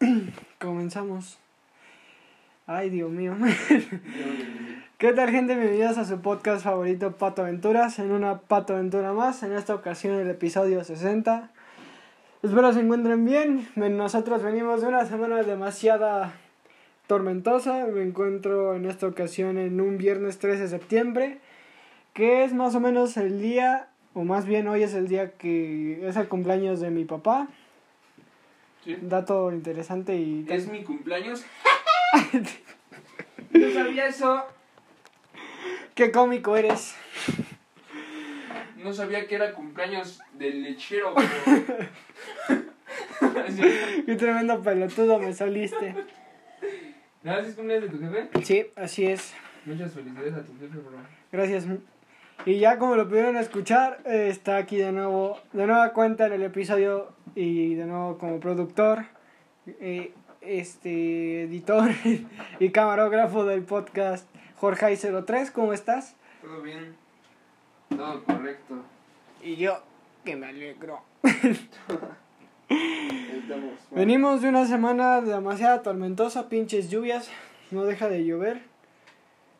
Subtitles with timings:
[0.60, 1.38] Comenzamos.
[2.66, 3.34] Ay, Dios mío.
[4.98, 5.54] ¿Qué tal, gente?
[5.54, 9.42] Bienvenidos a su podcast favorito, Pato Aventuras, en una Pato Aventura más.
[9.42, 11.50] En esta ocasión, el episodio 60.
[12.42, 13.66] Espero se encuentren bien.
[13.74, 16.34] Nosotros venimos de una semana demasiada
[17.06, 17.86] tormentosa.
[17.86, 21.38] Me encuentro en esta ocasión en un viernes 13 de septiembre,
[22.12, 26.06] que es más o menos el día, o más bien hoy es el día que
[26.06, 27.48] es el cumpleaños de mi papá.
[28.86, 28.96] Sí.
[29.00, 30.46] Dato interesante y...
[30.48, 31.44] ¿Es mi cumpleaños?
[33.50, 34.44] no sabía eso.
[35.96, 36.94] ¡Qué cómico eres!
[38.76, 41.14] No sabía que era cumpleaños del lechero.
[43.48, 43.62] Sí.
[44.04, 45.94] ¡Qué tremendo pelotudo me saliste!
[47.22, 48.44] ¿No es cumpleaños de tu jefe?
[48.44, 49.34] Sí, así es.
[49.64, 50.98] Muchas felicidades a tu jefe, bro.
[51.32, 51.66] Gracias.
[52.44, 56.34] Y ya como lo pudieron escuchar, eh, está aquí de nuevo, de nueva cuenta en
[56.34, 59.06] el episodio y de nuevo como productor,
[59.66, 61.90] eh, este editor
[62.60, 64.28] y camarógrafo del podcast
[64.60, 65.50] Jorge03.
[65.50, 66.14] ¿Cómo estás?
[66.42, 66.94] Todo bien.
[67.88, 68.82] Todo correcto.
[69.42, 69.82] Y yo,
[70.24, 71.02] que me alegro.
[73.90, 77.30] Venimos de una semana demasiado tormentosa, pinches lluvias,
[77.70, 78.62] no deja de llover.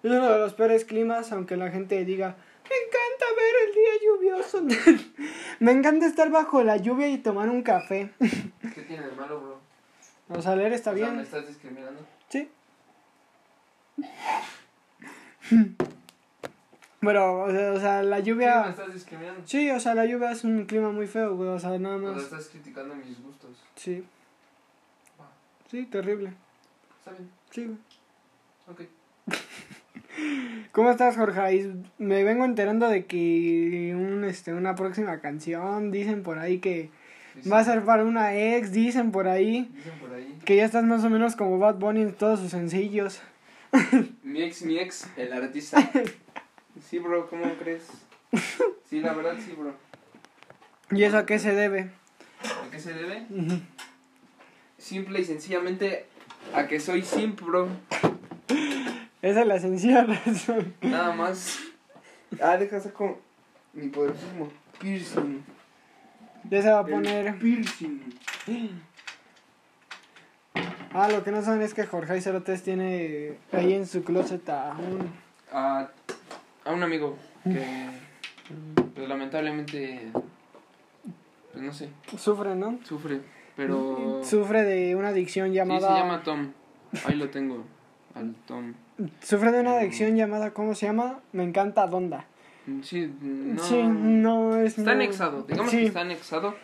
[0.03, 2.37] Es uno de los peores climas, aunque la gente diga,
[2.69, 4.62] me encanta ver el día lluvioso.
[5.61, 8.12] me encanta estar bajo la lluvia y tomar un café.
[8.75, 9.61] ¿Qué tiene de malo, bro?
[10.39, 11.25] O sea, leer está O sea, ¿Me bien.
[11.25, 12.06] estás discriminando?
[12.28, 12.48] Sí.
[17.03, 18.69] Bueno, o sea, o sea, la Sí, me lluvia...
[18.70, 19.42] estás discriminando.
[19.47, 22.00] Sí, o sea, la lluvia es un clima muy feo, güey, o sea, nada O
[22.00, 22.22] sea, más...
[22.25, 23.50] estás criticando mis gustos.
[23.77, 24.03] Sí.
[25.20, 25.28] Va.
[25.70, 26.33] Sí, terrible.
[26.98, 27.31] Está bien.
[27.50, 27.78] Sí, güey.
[28.69, 28.91] Ok.
[30.72, 31.75] ¿Cómo estás, Jorge?
[31.98, 36.91] Me vengo enterando de que un, este, una próxima canción, dicen por ahí que
[37.50, 40.39] va a ser para una ex, dicen por ahí Dicen por ahí.
[40.44, 43.20] que ya estás más o menos como Bad Bunny en todos sus sencillos.
[44.22, 45.78] Mi ex, mi ex, el artista.
[46.91, 47.88] Sí, bro, ¿cómo crees?
[48.91, 49.75] Sí, la verdad, sí, bro.
[50.91, 51.91] ¿Y eso a qué se debe?
[52.43, 53.22] ¿A qué se debe?
[54.77, 56.04] Simple y sencillamente
[56.54, 57.69] a que soy simp, bro.
[59.26, 60.75] Esa es la sencilla razón.
[60.82, 61.59] Nada más.
[62.41, 63.19] Ah, deja saco
[63.72, 64.48] mi poderosísimo
[64.81, 65.42] piercing.
[66.48, 67.38] Ya se va a El poner...
[67.38, 68.00] Piercing.
[70.92, 74.76] Ah, lo que no saben es que Jorge Cerotes tiene ahí en su closet a
[74.78, 75.10] un...
[75.53, 75.88] A,
[76.65, 77.65] a un amigo que,
[78.94, 80.09] pues lamentablemente,
[81.53, 82.78] pues no sé, Sufre, ¿no?
[82.84, 83.20] sufre.
[83.56, 84.20] Pero.
[84.25, 85.88] Sufre de una adicción Sí, llamada...
[85.94, 86.53] se llama Tom.
[87.04, 87.65] Ahí lo tengo.
[88.15, 88.75] Al Tom.
[89.23, 91.21] Sufre de una adicción llamada, ¿cómo se llama?
[91.33, 92.25] Me encanta Donda.
[92.83, 93.62] Sí, no.
[93.62, 94.79] Sí, no es...
[94.79, 95.43] Está anexado.
[95.43, 95.79] Digamos Sí.
[95.79, 96.55] que está anexado.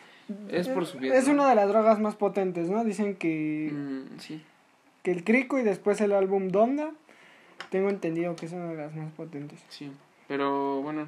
[0.49, 1.13] Es por su bien.
[1.15, 1.35] Es ¿no?
[1.35, 2.85] una de las drogas más potentes, ¿no?
[2.85, 4.43] Dicen que, Mm, sí.
[5.03, 6.91] que el Crico y después el álbum Donda.
[7.71, 9.61] Tengo entendido que es una de las más potentes.
[9.69, 9.91] Sí,
[10.29, 11.07] pero bueno,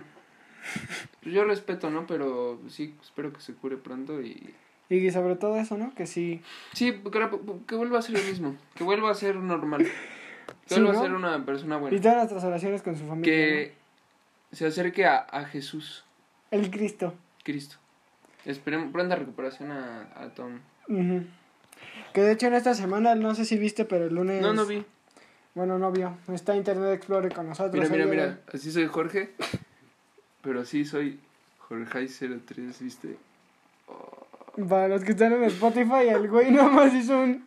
[1.22, 2.06] pues yo respeto, ¿no?
[2.06, 4.54] Pero sí, espero que se cure pronto y...
[4.90, 5.94] Y sobre todo eso, ¿no?
[5.94, 6.42] Que sí.
[6.74, 7.30] Sí, que,
[7.66, 9.86] que vuelva a ser el mismo, que vuelva a ser normal,
[10.68, 10.90] que Sí, ¿no?
[10.90, 13.32] a ser una persona Y buena, todas nuestras oraciones con su familia.
[13.32, 13.74] que
[14.52, 16.04] se acerque a, a Jesús.
[16.50, 17.14] El Cristo.
[17.42, 17.76] Cristo.
[18.44, 20.60] Esperemos pronta recuperación a, a Tom.
[20.88, 21.24] Ujú.
[22.12, 24.40] Que de hecho en esta semana, no sé si viste, pero el lunes.
[24.42, 24.84] No, no vi.
[25.54, 26.16] Bueno, no vio.
[26.32, 27.88] Está Internet Explorer con nosotros.
[27.90, 29.34] Mira, mira, mira, así soy Jorge,
[30.42, 31.20] pero sí soy
[31.68, 33.08] Jorge03, ¿viste?
[33.08, 33.16] de-
[34.68, 37.44] Para los que están en Spotify, el güey nomás hizo un.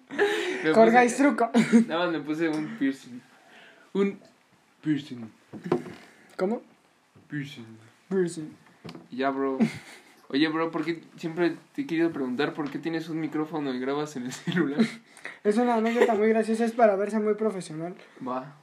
[0.74, 1.50] Puse- truco.
[1.88, 3.22] Nada más me puse un piercing.
[3.94, 4.20] Un
[4.82, 5.30] piercing.
[6.38, 6.62] ¿Cómo?
[7.30, 7.66] Piercing.
[8.10, 8.54] Piercing.
[9.12, 9.58] Y ya, bro.
[10.30, 13.80] Oye, bro, ¿por qué siempre te he querido preguntar por qué tienes un micrófono y
[13.80, 14.80] grabas en el celular?
[15.44, 17.96] Es una anécdota muy graciosa, es para verse muy profesional.
[18.28, 18.54] Va.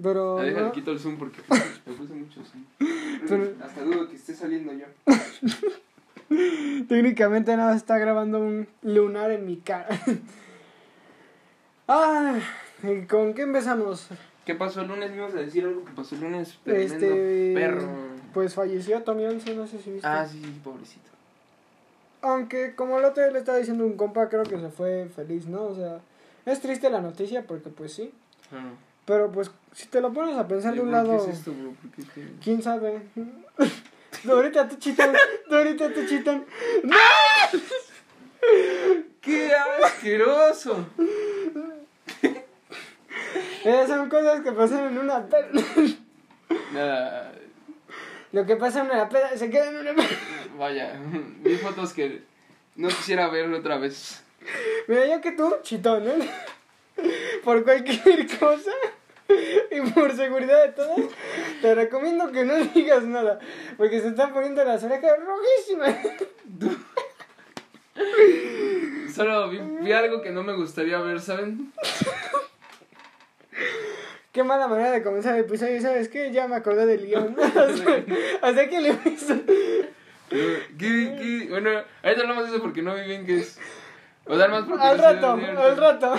[0.00, 0.38] Pero.
[0.40, 1.40] Ah, quito el zoom porque
[1.86, 2.64] me puse mucho zoom.
[3.28, 4.86] Pero- Hasta dudo que esté saliendo yo.
[6.88, 9.88] Técnicamente nada, está grabando un lunar en mi cara.
[11.88, 12.38] ah,
[12.82, 14.08] ¿y ¿con qué empezamos?
[14.44, 15.10] ¿Qué pasó el lunes?
[15.10, 16.58] ¿Me ibas a decir algo que pasó el lunes?
[16.64, 17.52] Tremendo Este.
[17.54, 17.88] perro.
[18.34, 20.06] Pues falleció Tommy Once, no sé si viste.
[20.08, 21.10] Ah, sí, sí, pobrecito.
[22.22, 25.46] Aunque, como el otro día le estaba diciendo un compa, creo que se fue feliz,
[25.46, 25.64] ¿no?
[25.64, 26.00] O sea,
[26.46, 28.12] es triste la noticia porque, pues sí.
[28.48, 28.70] Claro.
[29.04, 31.10] Pero, pues, si te lo pones a pensar de un lado.
[31.24, 31.72] ¿Qué es esto, bro?
[31.72, 33.02] ¿Por qué te- ¿Quién sabe?
[34.24, 35.12] Dorita tu chitón,
[35.48, 36.46] Dorita tu chitón.
[36.84, 36.96] ¡No!
[39.20, 39.52] ¡Qué
[39.82, 40.86] asqueroso!
[43.64, 45.48] Esas son cosas que pasan en una peda.
[46.72, 47.32] Nada,
[48.32, 50.08] Lo que pasa en una peda se queda en una peda.
[50.58, 50.98] vaya,
[51.40, 52.22] vi fotos que
[52.76, 54.22] no quisiera ver otra vez.
[54.88, 56.12] Mira, yo que tú, chitón, ¿no?
[57.44, 58.72] Por cualquier cosa
[59.76, 61.00] y por seguridad de todos,
[61.60, 63.38] te recomiendo que no digas nada.
[63.76, 65.96] Porque se están poniendo las orejas rojísimas.
[69.14, 71.72] Solo vi, vi algo que no me gustaría ver, ¿saben?
[74.32, 76.32] Qué mala manera de comenzar el episodio, ¿sabes qué?
[76.32, 77.36] Ya me acordé del guion.
[78.40, 79.34] Hasta que le hizo.
[80.30, 81.46] ¿Qué, qué?
[81.50, 81.70] Bueno,
[82.02, 83.58] ahorita hablamos de eso porque no vi bien qué es.
[84.24, 86.14] O sea, más Al rato, al rato.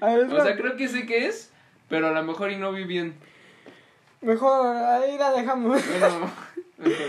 [0.00, 1.50] O sea, creo que sé qué es,
[1.88, 3.14] pero a lo mejor y no vi bien.
[4.20, 5.82] Mejor ahí la dejamos.
[5.86, 6.20] Bueno,
[6.78, 7.00] mejor.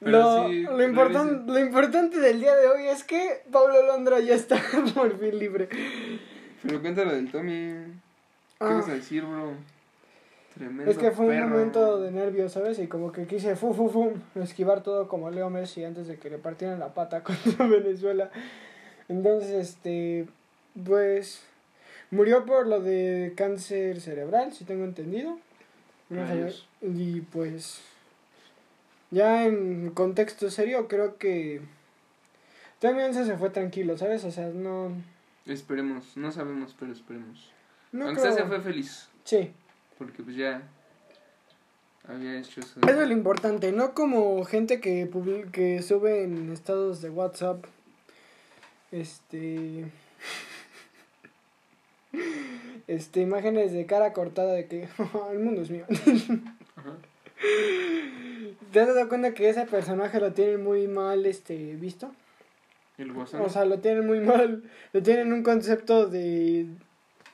[0.00, 4.20] Pero Lo, sí, lo, importan- lo importante del día de hoy es que Pablo Londra
[4.20, 4.60] ya está
[4.94, 5.68] por fin libre.
[6.62, 7.52] Pero cuéntalo del Tommy.
[8.58, 8.74] ¿Qué Ah.
[8.74, 9.52] vas a decir, bro?
[10.54, 10.90] Tremendo.
[10.90, 12.78] Es que fue un momento de nervios, ¿sabes?
[12.78, 16.30] Y como que quise fu, fu, fu, esquivar todo como Leo Messi antes de que
[16.30, 18.30] le partieran la pata contra Venezuela.
[19.08, 20.26] Entonces, este,
[20.86, 21.44] pues,
[22.10, 25.38] murió por lo de cáncer cerebral, si tengo entendido.
[26.10, 26.68] Rayos.
[26.82, 27.80] y pues,
[29.10, 31.60] ya en contexto serio, creo que
[32.78, 34.22] también se se fue tranquilo, ¿sabes?
[34.24, 34.92] O sea, no...
[35.46, 37.50] Esperemos, no sabemos, pero esperemos.
[37.92, 39.50] no Aunque creo- se fue feliz, Sí.
[39.98, 40.62] porque pues ya
[42.06, 42.78] había hecho eso.
[42.86, 47.64] Eso es lo importante, no como gente que, publi- que sube en estados de WhatsApp,
[48.92, 49.86] este,
[52.86, 54.88] este, imágenes de cara cortada de que
[55.32, 55.84] el mundo es mío.
[56.76, 56.96] Ajá.
[58.72, 62.10] ¿Te has dado cuenta que ese personaje lo tienen muy mal, este, visto?
[62.98, 63.40] El guasón.
[63.42, 64.62] O sea, lo tienen muy mal,
[64.92, 66.66] lo tienen un concepto de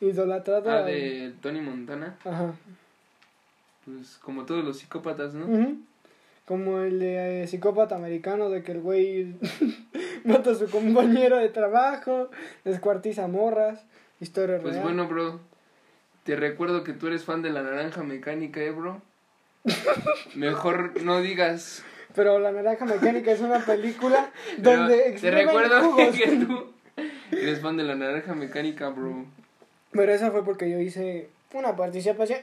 [0.01, 0.71] idolatrado.
[0.71, 2.17] ah, de Tony Montana.
[2.25, 2.55] Ajá.
[3.85, 5.77] Pues como todos los psicópatas, ¿no?
[6.47, 9.35] Como el de eh, psicópata americano, de que el güey
[10.25, 12.31] mata a su compañero de trabajo,
[12.65, 13.85] descuartiza morras,
[14.21, 14.85] historia Pues real.
[14.85, 15.41] bueno, bro.
[16.25, 19.01] Te recuerdo que tú eres fan de la naranja mecánica, ¿eh, bro?
[20.35, 21.83] Mejor no digas.
[22.15, 26.17] Pero La Naranja Mecánica es una película donde te recuerdo jugos.
[26.17, 26.73] que tú
[27.31, 29.25] eres fan de la naranja mecánica, bro.
[29.93, 32.41] Pero esa fue porque yo hice una participación.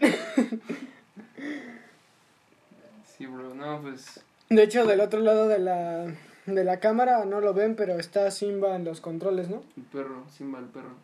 [3.17, 3.53] Sí, bro.
[3.55, 4.21] No, pues.
[4.49, 6.05] De hecho, del otro lado de la,
[6.45, 9.63] de la cámara no lo ven, pero está Simba en los controles, ¿no?
[9.75, 10.95] El perro, Simba el perro.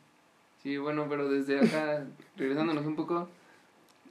[0.63, 2.05] Sí, bueno, pero desde acá,
[2.37, 3.29] regresándonos un poco,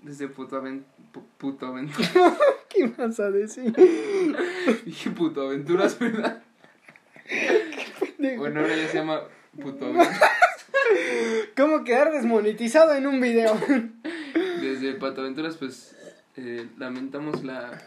[0.03, 2.13] desde Puto, Aven- Pu- Puto Aventuras.
[2.69, 3.73] ¿Qué vas a decir?
[4.85, 6.43] Dije Puto Aventuras, ¿verdad?
[8.37, 9.23] Bueno, ahora ya se llama
[9.61, 10.21] Puto Aventuras.
[11.57, 13.59] ¿Cómo quedar desmonetizado en un video?
[14.61, 15.97] Desde Pato Aventuras, pues
[16.37, 17.81] eh, lamentamos la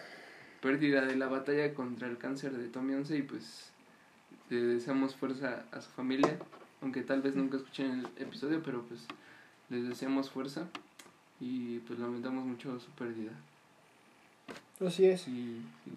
[0.62, 3.71] pérdida de la batalla contra el cáncer de Tommy 11 y pues
[4.50, 6.38] le deseamos fuerza a su familia,
[6.85, 9.01] aunque tal vez nunca escuchen el episodio, pero pues
[9.69, 10.67] les deseamos fuerza
[11.39, 13.31] y pues lamentamos mucho su pérdida.
[14.79, 15.21] Así es.
[15.21, 15.91] Sí, sí.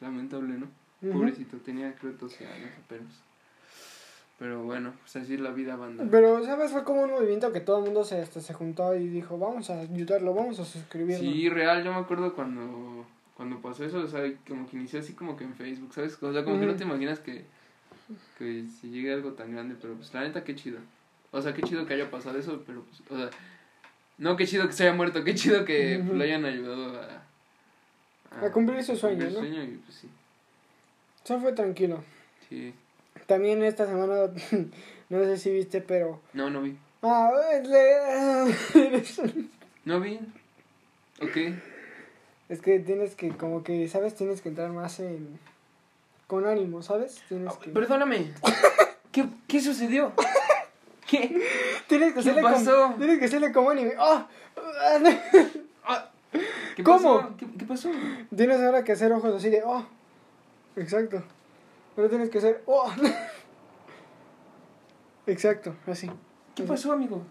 [0.00, 0.66] Lamentable, ¿no?
[1.12, 3.12] Pobrecito, tenía creo 12 años apenas.
[4.38, 6.06] Pero bueno, pues así es la vida banda.
[6.10, 6.72] Pero, ¿sabes?
[6.72, 9.68] Fue como un movimiento que todo el mundo se, hasta se juntó y dijo, vamos
[9.68, 11.20] a ayudarlo, vamos a suscribirlo.
[11.20, 13.04] Sí, real, yo me acuerdo cuando,
[13.36, 16.22] cuando pasó eso, o sea, como que inició así como que en Facebook, ¿sabes?
[16.22, 17.44] O sea, como que no te imaginas que,
[18.38, 20.78] que se llegue algo tan grande, pero pues la neta, qué chido.
[21.32, 23.30] O sea, qué chido que haya pasado eso, pero pues, o sea,
[24.18, 27.22] no qué chido que se haya muerto, qué chido que pues, lo hayan ayudado a...
[28.46, 29.48] A cumplir su sueño, cumplir su ¿no?
[29.48, 30.08] sueño y pues sí,
[31.24, 32.02] Eso fue tranquilo.
[32.48, 32.74] sí.
[33.26, 34.30] También esta semana,
[35.08, 36.20] no sé si viste, pero...
[36.34, 36.76] No, no vi.
[37.02, 37.30] Ah,
[39.84, 40.18] No vi.
[41.22, 41.36] Ok.
[42.48, 44.14] es que tienes que, como que, ¿sabes?
[44.14, 45.38] Tienes que entrar más en...
[46.26, 47.22] Con ánimo, ¿sabes?
[47.28, 47.70] Tienes que...
[47.70, 48.32] Perdóname.
[49.12, 50.12] ¿Qué, qué sucedió?
[51.06, 51.40] ¿Qué?
[51.86, 52.82] Tienes que ¿Qué hacerle pasó?
[52.82, 52.96] como...
[52.96, 53.94] Tienes que hacerle como anime.
[53.98, 54.26] ¡Ah!
[55.84, 56.10] Ah,
[56.74, 57.20] ¿Qué ¿Cómo?
[57.20, 57.36] pasó?
[57.36, 57.90] ¿Qué, qué pasó?
[58.34, 59.62] Tienes ahora que hacer ojos así de...
[59.64, 59.86] ¡Oh!
[60.74, 61.22] Exacto.
[61.94, 62.62] Pero tienes que hacer...
[62.66, 62.90] ¡Oh!
[65.26, 66.10] Exacto, así.
[66.54, 67.22] ¿Qué pasó, amigo?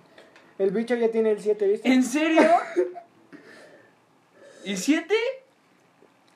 [0.57, 1.93] El bicho ya tiene el 7, ¿viste?
[1.93, 2.43] ¿En serio?
[4.63, 5.15] ¿Y siete?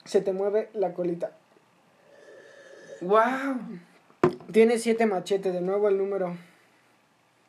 [0.06, 1.32] Se te mueve la colita.
[3.01, 3.60] ¡Wow!
[4.51, 6.36] Tiene 7 machetes, de nuevo el número.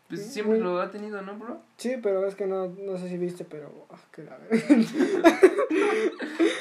[0.09, 1.59] Pues siempre Muy- lo ha tenido, ¿no, bro?
[1.77, 3.71] Sí, pero es que no, no sé si viste, pero...
[3.91, 4.37] ah, que la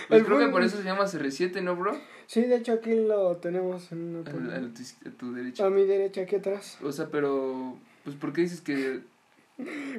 [0.08, 1.96] Pues El creo que por eso se llama CR7, ¿no, bro?
[2.28, 5.66] Sí, de hecho aquí lo tenemos en una tu, a tu derecha.
[5.66, 6.78] A mi derecha, aquí atrás.
[6.84, 7.76] O sea, pero...
[8.04, 9.02] Pues, ¿por qué dices que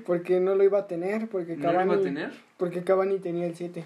[0.07, 2.33] Porque no lo iba a tener, porque no lo iba a tener?
[2.57, 3.85] Porque Cavani tenía el 7.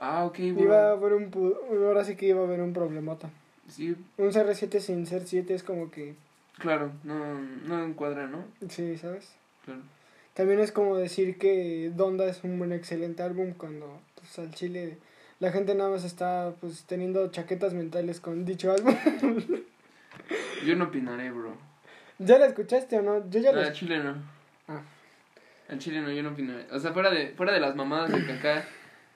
[0.00, 1.06] Ah, ok, Iba a bro.
[1.06, 1.54] haber un...
[1.86, 3.30] Ahora sí que iba a haber un problemota.
[3.68, 6.14] Sí, Un CR7 sin ser 7 es como que.
[6.58, 8.44] claro, no, no encuadra, ¿no?
[8.68, 9.32] Sí, ¿sabes?
[9.64, 9.80] Claro.
[10.34, 14.98] También es como decir que Donda es un buen excelente álbum cuando pues, al chile
[15.38, 18.96] la gente nada más está pues teniendo chaquetas mentales con dicho álbum.
[20.66, 21.56] Yo no opinaré, bro.
[22.18, 23.28] ¿Ya la escuchaste o no?
[23.30, 24.14] Yo ya No, la al chile no.
[24.68, 24.82] Ah.
[25.68, 26.66] Al chile no, yo no opinaré.
[26.72, 28.64] O sea, fuera de, fuera de las mamadas de que acá,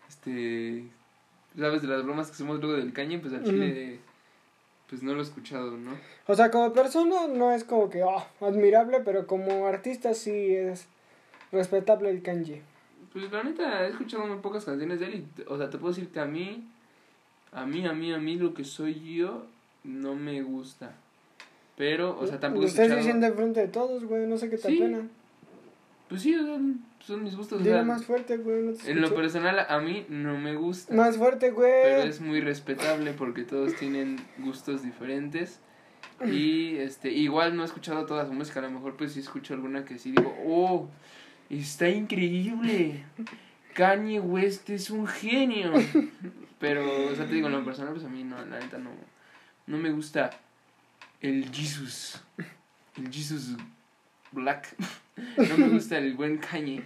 [0.09, 0.85] este,
[1.59, 4.01] sabes, de las bromas que hacemos luego del cañe, pues al chile,
[4.89, 5.93] pues no lo he escuchado, ¿no?
[6.27, 10.87] O sea, como persona no es como que oh, admirable, pero como artista sí es
[11.53, 12.63] respetable el kanji.
[13.13, 15.93] Pues la neta, he escuchado muy pocas canciones de él y, o sea, te puedo
[15.93, 16.67] decir que a mí,
[17.53, 19.47] a mí, a mí, a mí, lo que soy yo,
[19.85, 20.95] no me gusta.
[21.77, 22.99] Pero, o sea, tampoco Lo he estás escuchado...
[22.99, 25.07] diciendo enfrente de todos, güey, no sé qué te Sí, pena.
[26.09, 27.61] Pues sí, son, son mis gustos.
[27.61, 30.55] o Dile sea, más fuerte, güey, no te en lo personal, a mí no me
[30.55, 30.95] gusta.
[30.95, 31.83] Más fuerte, güey.
[31.83, 35.61] pero es muy respetable porque todos tienen gustos diferentes
[36.25, 39.55] y este igual no he escuchado toda su música a lo mejor pues sí escucho
[39.55, 40.89] alguna que sí digo oh
[41.51, 43.05] está increíble
[43.75, 45.73] Kanye West es un genio
[46.59, 48.91] pero o sea te digo en lo personal pues a mí no la neta no
[49.67, 50.31] no me gusta
[51.21, 52.21] el Jesus
[52.97, 53.57] el Jesus
[54.33, 54.75] Black
[55.37, 56.83] no me gusta el buen Kanye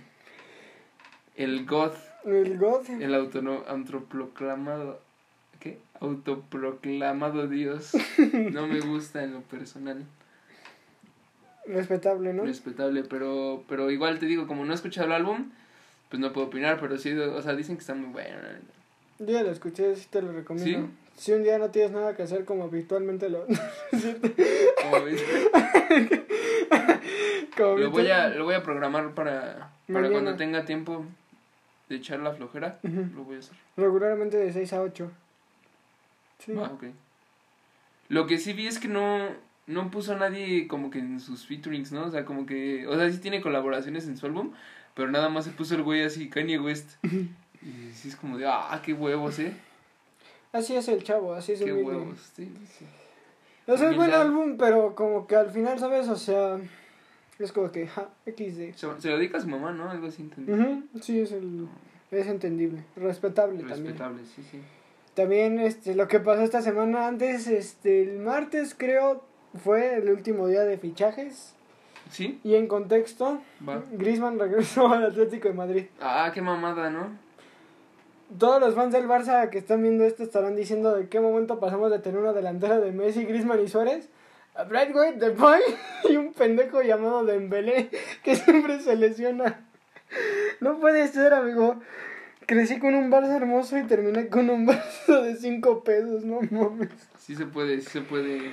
[1.36, 1.92] el God
[2.24, 2.88] El God.
[2.90, 5.00] el autoproclamado.
[5.60, 5.78] ¿Qué?
[6.00, 7.92] Autoproclamado Dios.
[8.52, 10.04] No me gusta en lo personal.
[11.66, 12.44] Respetable, ¿no?
[12.44, 15.50] Respetable, pero, pero igual te digo, como no he escuchado el álbum,
[16.08, 18.36] pues no puedo opinar, pero sí, o sea, dicen que está muy bueno.
[19.20, 20.88] Yo ya lo escuché, sí te lo recomiendo.
[20.88, 20.92] ¿Sí?
[21.16, 23.46] Si un día no tienes nada que hacer como habitualmente lo...
[24.82, 25.22] Como ves,
[27.56, 31.04] como lo, voy a, lo voy a programar para, para cuando tenga tiempo
[31.88, 32.78] de echar la flojera.
[32.82, 33.56] Lo voy a hacer.
[33.76, 35.11] Regularmente de 6 a 8.
[36.38, 36.52] Sí.
[36.56, 36.84] Ah, ok.
[38.08, 39.28] Lo que sí vi es que no,
[39.66, 42.06] no puso a nadie como que en sus featurings, ¿no?
[42.06, 42.87] O sea, como que...
[42.87, 44.52] O sea, sí tiene colaboraciones en su álbum,
[44.94, 47.02] pero nada más se puso el güey así, Kanye West.
[47.04, 49.54] Y sí es como de, ah, qué huevos, ¿eh?
[50.52, 51.92] Así es el chavo, así es Qué humilde.
[51.92, 52.84] huevos, sí, sí.
[53.66, 56.08] O sea, es buen álbum, pero como que al final, ¿sabes?
[56.08, 56.58] O sea,
[57.38, 58.74] es como que, ja, XD.
[58.74, 59.90] Se, se lo dedica a su mamá, ¿no?
[59.90, 60.58] Algo así entendido.
[60.58, 61.66] Ujú, Sí, es, el,
[62.10, 62.84] es entendible.
[62.96, 63.78] Respetable también.
[63.78, 64.60] Respetable, sí, sí.
[65.14, 69.22] También este, lo que pasó esta semana antes, este, el martes creo,
[69.62, 71.54] fue el último día de fichajes.
[72.10, 72.40] ¿Sí?
[72.44, 73.82] Y en contexto, Va.
[73.92, 75.84] Griezmann regresó al Atlético de Madrid.
[76.00, 77.08] Ah, qué mamada, ¿no?
[78.38, 81.90] Todos los fans del Barça que están viendo esto estarán diciendo de qué momento pasamos
[81.90, 84.08] de tener una delantera de Messi, Griezmann y Suárez
[84.54, 85.61] a Brightway, The Boy
[86.11, 87.90] y un pendejo llamado Dembélé
[88.25, 89.64] que siempre se lesiona.
[90.61, 91.80] No puede ser, amigo.
[92.47, 96.90] Crecí con un Barça hermoso y terminé con un Barça de 5 pesos, no mames.
[97.18, 98.50] Sí se puede, sí se puede.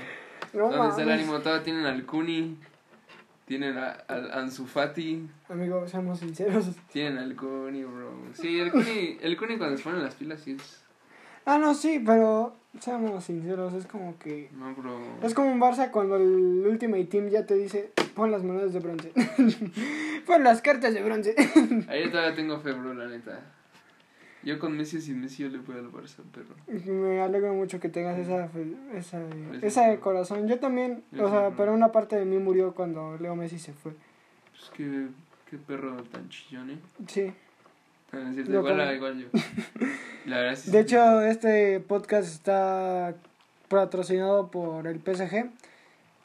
[0.53, 1.23] No ¿Dónde está el mames.
[1.23, 1.39] ánimo?
[1.39, 2.57] Todavía tienen al Kuni,
[3.45, 5.27] tienen a- al Ansu Fati.
[5.49, 6.67] Amigo, seamos sinceros.
[6.93, 8.11] Tienen al Kuni, bro.
[8.33, 10.81] Sí, el Kuni, el Kuni cuando se ponen las pilas sí es...
[11.45, 14.49] Ah, no, sí, pero seamos sinceros, es como que...
[14.53, 14.99] No, bro.
[15.23, 18.79] Es como un Barça cuando el Ultimate Team ya te dice, pon las monedas de
[18.79, 19.11] bronce.
[20.25, 21.35] pon las cartas de bronce.
[21.87, 23.41] Ahí todavía tengo fe, bro, la neta.
[24.41, 26.55] Yo con Messi sin Messi yo le voy al Barça, perro.
[26.93, 30.47] Me alegro mucho que tengas esa, fe- esa, Gracias, esa corazón.
[30.47, 33.91] Yo también, o sea, pero una parte de mí murió cuando Leo Messi se fue.
[34.51, 35.07] Pues qué,
[35.49, 36.79] qué perro tan chillón, ¿eh?
[37.07, 37.33] Sí.
[38.11, 39.27] No, no es cierto, Lo igual, como- igual yo.
[40.25, 40.71] La verdad sí.
[40.71, 43.15] De hecho, este podcast está
[43.67, 45.49] patrocinado por el PSG.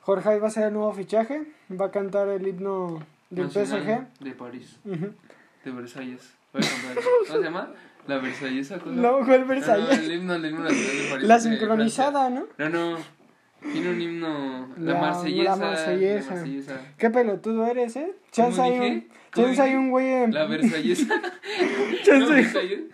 [0.03, 1.43] Jorge va a ser el nuevo fichaje.
[1.81, 3.01] Va a cantar el himno
[3.31, 4.25] del Nacional PSG.
[4.25, 6.35] De París, de Versalles.
[6.53, 7.05] Voy a comprar.
[7.27, 7.73] ¿Cómo se llama?
[8.07, 8.77] La Versallesa.
[8.85, 9.99] No, No, no, Versalles.
[9.99, 11.29] el himno, el himno nacional de París.
[11.29, 12.47] La sincronizada, ¿no?
[12.59, 12.99] No, no.
[13.73, 14.69] Tiene un himno.
[14.79, 15.51] La, La- Marsellesa.
[15.51, 16.29] la Marsellesa.
[16.31, 16.81] La Marsellesa.
[16.99, 18.13] Qué pelotudo eres, ¿eh?
[18.31, 20.35] Chance ¿Cómo hay un, ¿Cómo chance hay un güey en...
[20.35, 21.21] La Versallesa.
[22.05, 22.89] Chance-.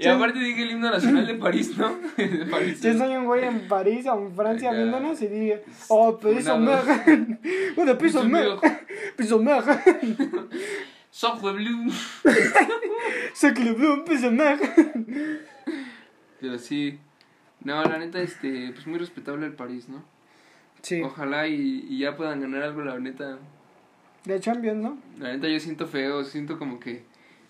[0.00, 1.94] Y aparte dije el himno nacional de París, ¿no?
[2.16, 2.80] De París.
[2.80, 4.78] Chance hay un güey en París o en Francia Acá.
[4.78, 6.78] viéndonos y dije, oh, piso mer.
[7.76, 8.48] Bueno, piso mer.
[9.16, 9.62] Piso mer.
[13.62, 14.58] Le bleu, piso mer.
[16.40, 16.98] Pero sí.
[17.64, 20.02] No, la neta, este, pues muy respetable el París, ¿no?
[20.82, 23.38] Sí, Ojalá y, y ya puedan ganar algo, la neta.
[24.24, 24.98] de Champions, ¿no?
[25.18, 27.04] La neta yo siento feo, siento como que,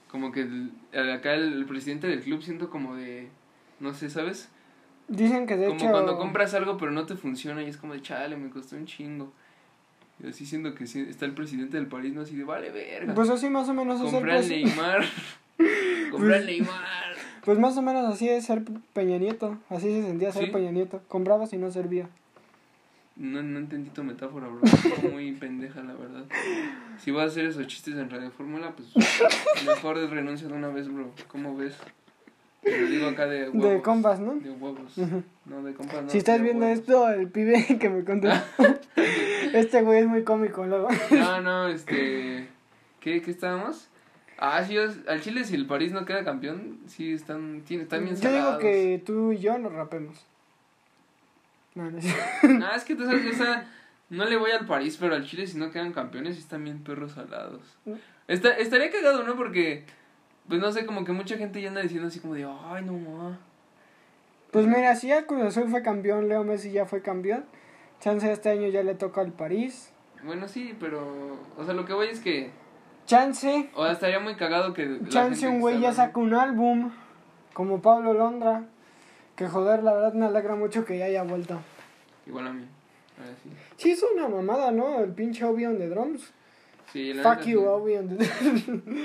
[0.08, 3.28] como que el- el- acá el, el presidente del club siento como de,
[3.80, 4.50] no sé, ¿sabes?
[5.08, 5.90] Dicen que de como hecho...
[5.90, 8.86] cuando compras algo pero no te funciona y es como de, chale, me costó un
[8.86, 9.32] chingo.
[10.22, 12.20] Y así siento que está el presidente del París, ¿no?
[12.20, 13.14] Así de, vale, verga.
[13.14, 14.56] Pues así más o menos es el al precio.
[14.56, 15.04] Neymar.
[16.10, 17.11] Compra al Neymar.
[17.44, 19.58] Pues más o menos así es ser Peña Nieto.
[19.68, 20.50] Así se sentía ser ¿Sí?
[20.50, 21.02] Peña Nieto.
[21.08, 22.08] Comprabas y no servía.
[23.16, 24.60] No, no entendí tu metáfora, bro.
[24.64, 26.24] Estuvo muy pendeja, la verdad.
[26.98, 28.88] Si vas a hacer esos chistes en Radio Fórmula, pues
[29.66, 31.10] mejor renuncia de una vez, bro.
[31.28, 31.76] ¿Cómo ves?
[32.62, 33.70] Te lo digo acá de huevos.
[33.70, 34.34] De compas, ¿no?
[34.36, 34.96] De huevos.
[35.44, 36.10] No, de compas no.
[36.10, 36.78] si estás viendo huevos.
[36.78, 38.28] esto, el pibe que me contó.
[39.52, 40.88] este güey es muy cómico, luego.
[41.10, 42.48] No, no, este...
[43.00, 43.88] ¿Qué, qué estábamos?
[44.44, 48.16] Ah, sí, al Chile si el París no queda campeón, sí están, tiene, están bien
[48.16, 48.60] Yo digo salados.
[48.60, 50.26] que tú y yo nos rapemos.
[51.76, 52.04] No, no es-
[52.42, 53.70] No, es que tú sabes, o sea,
[54.10, 56.82] no le voy al París, pero al Chile si no quedan campeones, sí están bien
[56.82, 57.62] perros salados.
[58.26, 59.36] Está, estaría cagado, ¿no?
[59.36, 59.84] Porque,
[60.48, 62.94] pues no sé, como que mucha gente ya anda diciendo así como de, ay, no
[62.94, 63.38] ma.
[64.50, 67.44] Pues mira, si ya Cruz Azul fue campeón, Leo Messi ya fue campeón.
[68.00, 69.92] Chance este año ya le toca al París.
[70.24, 72.50] Bueno, sí, pero, o sea, lo que voy es que,
[73.06, 74.98] Chance, o sea, estaría muy cagado que...
[75.08, 76.90] chance un güey ya saca un álbum.
[77.52, 78.64] Como Pablo Londra.
[79.36, 81.60] Que joder, la verdad me alegra mucho que ya haya vuelto.
[82.26, 82.64] Igual a mí,
[83.18, 83.50] ahora sí.
[83.76, 85.00] Sí, es una mamada, ¿no?
[85.00, 86.32] El pinche Obi on the drums.
[86.92, 87.64] Sí, la Fuck you.
[87.64, 88.24] Obi on the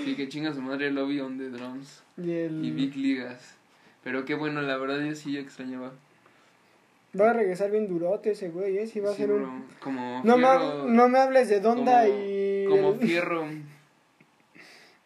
[0.06, 2.63] Sí, que chinga su madre el Obi on the drums Y el...
[2.63, 3.56] y Big Ligas.
[4.04, 5.92] Pero qué bueno, la verdad yo sí extrañaba.
[7.20, 8.88] Va a regresar bien durote ese güey, ¿eh?
[8.88, 9.66] Sí va a Sí, ser bro, un...
[9.82, 12.66] Como No me, fierro, hab- no me hables de Donda como- y...
[12.70, 13.46] como fierro.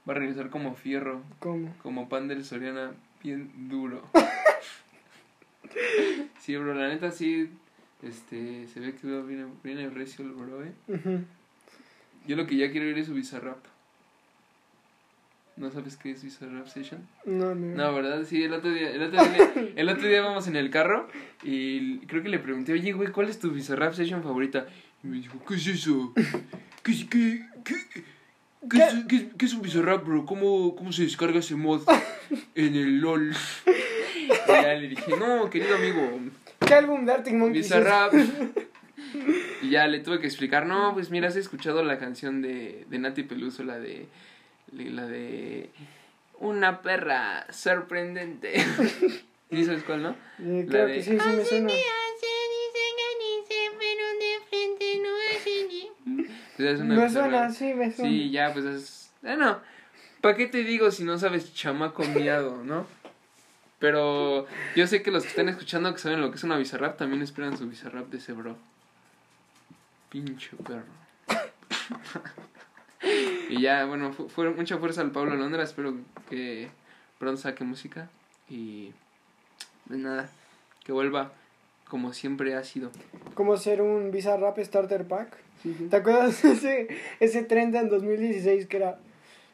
[0.08, 1.22] Va a regresar como fierro.
[1.40, 1.74] ¿Cómo?
[1.84, 2.92] Como pan del Soriana,
[3.24, 4.02] bien duro.
[6.40, 7.50] sí, bro, la neta sí.
[8.02, 10.74] Este, se ve que viene, viene recio el bro, eh.
[12.28, 13.58] Yo lo que ya quiero ir es su Bizarrap.
[15.58, 17.08] ¿No sabes qué es Bizarrap Session?
[17.26, 17.76] No, no.
[17.76, 18.24] No, ¿verdad?
[18.26, 21.08] Sí, el otro día, el otro día, el otro día vamos en el carro
[21.44, 24.66] y creo que le pregunté, oye, güey, ¿cuál es tu Bizarrap Session favorita?
[25.04, 26.14] Y me dijo, ¿qué es eso?
[26.82, 27.46] ¿Qué, es- qué,
[28.70, 30.26] qué, qué, es, qué, qué es un Bizarrap, bro?
[30.26, 31.82] ¿Cómo, ¿Cómo se descarga ese mod
[32.56, 33.34] en el LOL?
[33.66, 36.20] Y ya le dije, no, querido amigo,
[36.66, 37.66] ¿Qué álbum de Arctic Monkeys?
[37.68, 38.14] Bizarrap.
[39.62, 42.98] Y ya le tuve que explicar, no, pues mira, has escuchado la canción de, de
[43.00, 44.08] Nati Peluso, la de,
[44.72, 45.70] la de
[46.40, 48.54] Una perra sorprendente.
[49.52, 50.16] ¿Sí sabes cuál, no?
[50.40, 51.74] Eh, La de- que sí, sí me suena.
[56.64, 58.10] Es una Me suena, sí, me suena.
[58.12, 59.12] Sí, ya, pues es...
[59.22, 59.60] Bueno,
[60.22, 62.86] ¿para qué te digo si no sabes chamaco miado, no?
[63.80, 64.46] Pero
[64.76, 67.22] yo sé que los que están escuchando que saben lo que es una bizarrap también
[67.24, 68.56] esperan su bizarrap de ese bro.
[70.10, 70.84] Pinche perro.
[73.50, 75.64] y ya, bueno, fu- fue mucha fuerza al Pablo Londra.
[75.64, 75.96] Espero
[76.30, 76.70] que
[77.18, 78.08] pronto saque música.
[78.50, 78.92] Y
[79.88, 80.30] pues nada,
[80.84, 81.32] que vuelva
[81.92, 82.90] como siempre ha sido.
[83.34, 85.36] Como ser un Bizarrap Starter Pack.
[85.62, 85.88] Sí, sí.
[85.90, 86.88] ¿Te acuerdas ese,
[87.20, 88.98] ese trend en 2016 que era...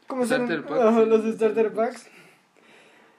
[0.06, 2.04] Como ser un, Starter Pack, Ajá, sí, los Starter Starter Packs.
[2.04, 2.10] Packs.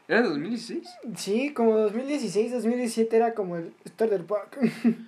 [0.06, 0.88] ¿Era 2016?
[1.16, 4.56] Sí, como 2016, 2017 era como el Starter Pack.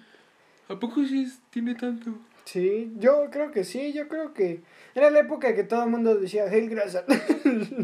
[0.68, 2.10] ¿A poco sí tiene tanto?
[2.44, 4.60] Sí, yo creo que sí, yo creo que...
[4.96, 7.04] Era la época que todo el mundo decía, Hail Grasa.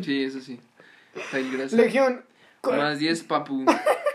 [0.02, 0.58] Sí, eso sí.
[1.32, 1.74] Ay, gracias.
[1.74, 2.24] Legión.
[2.64, 3.64] Más 10, papu.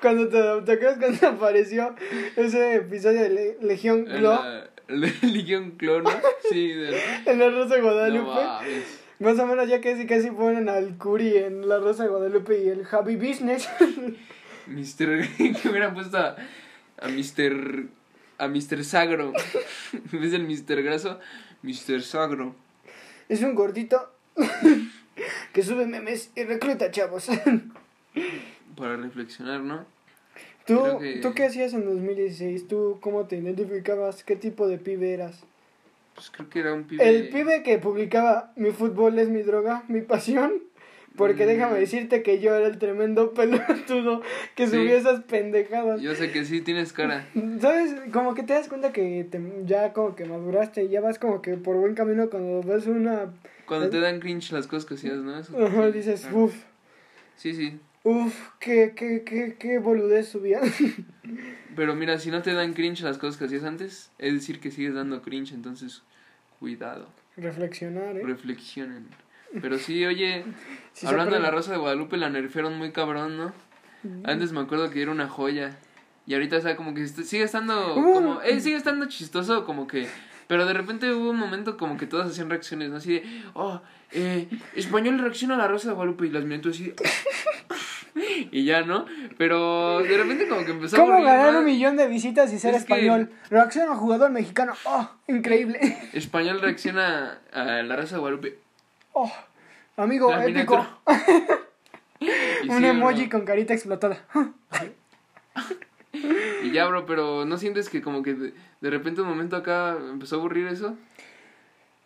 [0.00, 1.94] Cuando te, ¿te acuerdas cuando apareció
[2.36, 6.10] ese episodio de Le- Legión la Legión Clona.
[6.50, 8.40] Sí, de, en la Rosa de no Guadalupe?
[9.20, 12.68] Más o menos ya casi casi ponen al Curi en la Rosa de Guadalupe y
[12.70, 13.68] el Javi Business.
[14.66, 16.36] Mister, que hubieran puesto a,
[17.00, 17.84] a Mister,
[18.38, 19.32] a Mister Sagro.
[20.12, 21.20] Vez del Mister Graso,
[21.62, 22.54] Mister Sagro.
[23.28, 24.10] es un gordito
[25.52, 27.28] que sube memes y recluta chavos.
[28.80, 29.84] Para reflexionar, ¿no?
[30.66, 32.66] ¿Tú, que- ¿Tú qué hacías en 2016?
[32.68, 34.24] ¿Tú cómo te identificabas?
[34.24, 35.44] ¿Qué tipo de pibe eras?
[36.14, 37.08] Pues creo que era un pibe.
[37.08, 40.54] El pibe que publicaba mi fútbol es mi droga, mi pasión.
[41.16, 41.48] Porque Mm.
[41.48, 44.22] déjame decirte que yo era el tremendo pelotudo
[44.54, 44.76] que Sí.
[44.76, 46.00] subía esas pendejadas.
[46.00, 47.26] Yo sé que sí tienes cara.
[47.60, 47.94] ¿Sabes?
[48.12, 51.42] Como que te das cuenta que te- ya como que maduraste y ya vas como
[51.42, 53.32] que por buen camino cuando ves una...
[53.66, 55.36] Cuando te dan cringe las cosas que hacías, ¿no?
[55.38, 56.54] Eso, Ajá, dices, uff,
[57.36, 57.78] Sí, sí.
[58.04, 60.60] Uff, qué, qué, qué, qué boludez subía.
[61.76, 64.70] Pero mira, si no te dan cringe las cosas que hacías antes, es decir que
[64.70, 66.02] sigues dando cringe, entonces
[66.58, 68.22] cuidado, Reflexionar, ¿eh?
[68.22, 69.08] reflexionen.
[69.62, 70.44] Pero sí, oye,
[70.92, 71.50] Sí hablando de la.
[71.50, 73.52] Rosa de Guadalupe, la nerfearon muy cabrón, ¿no?
[74.02, 74.22] Mm.
[74.24, 75.76] Antes me acuerdo que era una joya.
[76.26, 78.12] Y ahorita, o sea, como que sigue estando Uh.
[78.12, 78.42] como...
[78.42, 80.06] Eh, sigue estando chistoso, como que...
[80.46, 82.96] Pero de repente hubo un momento como que todas hacían reacciones, ¿no?
[82.96, 83.42] Así de...
[83.54, 83.80] Oh,
[84.12, 86.92] eh, español reacciona a la Rosa de Guadalupe y las miento así...
[88.50, 89.06] y ya, ¿no?
[89.38, 92.58] Pero de repente como que empezó a ¿Cómo aburrir ganar un millón de visitas y
[92.58, 93.30] ser Es que- español?
[93.50, 94.72] Reacciona a jugador mexicano.
[94.84, 95.08] ¡Oh!
[95.28, 95.78] Increíble.
[96.12, 98.58] Español reacciona a la Rosa de Guadalupe.
[99.12, 99.32] ¡Oh!
[99.96, 100.86] Amigo La épico.
[102.68, 103.30] Un sí, emoji bro.
[103.38, 104.24] con carita explotada.
[106.62, 109.96] Y ya, bro, pero ¿no sientes que como que de, de repente un momento acá
[110.10, 110.96] empezó a aburrir eso?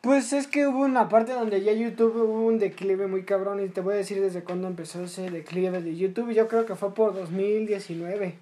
[0.05, 3.71] Pues es que hubo una parte donde ya YouTube hubo un declive muy cabrón y
[3.71, 6.31] te voy a decir desde cuándo empezó ese declive de YouTube.
[6.33, 8.37] Yo creo que fue por 2019.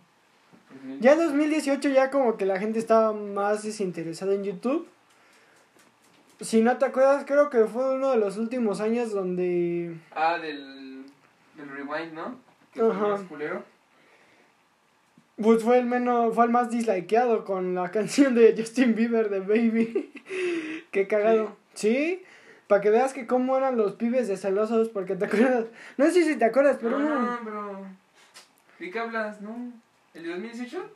[0.99, 4.89] Ya en 2018 ya como que la gente estaba más desinteresada en YouTube.
[6.41, 9.97] Si no te acuerdas, creo que fue uno de los últimos años donde...
[10.17, 11.05] Ah, del,
[11.57, 12.41] del rewind, ¿no?
[12.73, 13.07] Que fue Ajá.
[13.07, 13.63] más culero.
[15.43, 19.41] Pues fue el menos, fue el más dislikeado con la canción de Justin Bieber de
[19.41, 20.13] Baby.
[20.91, 21.57] Qué cagado.
[21.75, 22.23] ¿Sí?
[22.67, 25.67] Para que veas que cómo eran los pibes de celosos, porque te acuerdas.
[25.97, 27.21] No sé si te acuerdas, pero no, no.
[27.21, 27.87] no, pero...
[28.79, 29.41] ¿De qué hablas?
[29.41, 29.73] ¿No?
[30.15, 30.91] ¿El de 2018?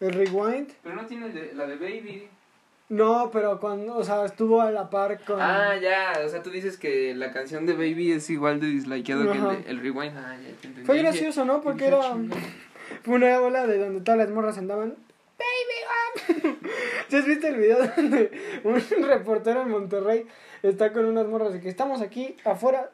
[0.00, 0.68] El rewind.
[0.82, 2.28] Pero no tiene el de- la de Baby.
[2.88, 5.40] No, pero cuando, o sea, estuvo a la par con.
[5.40, 9.30] Ah, ya, o sea, tú dices que la canción de Baby es igual de dislikeado
[9.32, 10.16] que el, de- el rewind.
[10.18, 10.84] Ah, ya te entendí.
[10.84, 11.62] Fue gracioso, ¿no?
[11.62, 12.00] Porque era.
[13.06, 14.96] Una ola de donde todas las morras andaban.
[15.38, 16.56] Baby, ah".
[17.08, 18.30] ¿Sí has visto el video donde
[18.64, 20.26] un reportero en Monterrey
[20.62, 22.90] está con unas morras de que estamos aquí afuera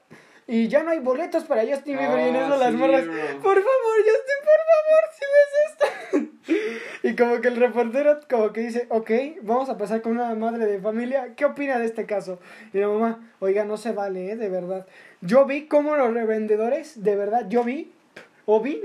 [0.46, 3.14] y ya no hay boletos para Justin Bieber y en Oh, eso las morras, bro.
[3.42, 7.02] por favor, Justin, por favor, si ves esto.
[7.08, 9.10] y como que el reportero como que dice, ok,
[9.42, 12.40] vamos a pasar con una madre de familia, ¿qué opina de este caso?
[12.72, 14.36] Y la mamá, oiga, no se vale, ¿eh?
[14.36, 14.86] de verdad.
[15.20, 17.92] Yo vi cómo los revendedores, de verdad, yo vi,
[18.46, 18.80] o vi,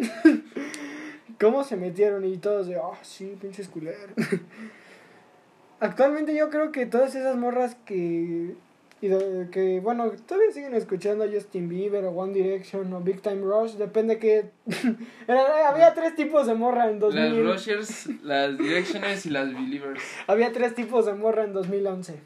[1.43, 4.11] cómo se metieron y todos de, ah, sí, pinches culeros.
[5.79, 8.55] Actualmente yo creo que todas esas morras que,
[9.01, 13.21] y de- que bueno, todavía siguen escuchando a Justin Bieber o One Direction o Big
[13.21, 14.49] Time Rush, depende que...
[15.27, 17.43] Era- había tres tipos de morra en 2000.
[17.45, 20.01] Las Rushers, las Directioners y las Believers.
[20.27, 22.17] Había tres tipos de morra en 2011.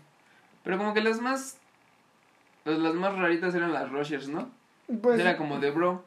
[0.63, 1.57] Pero como que las más.
[2.65, 4.51] Las, las más raritas eran las Rushers, ¿no?
[5.01, 6.03] Pues, Era como de bro.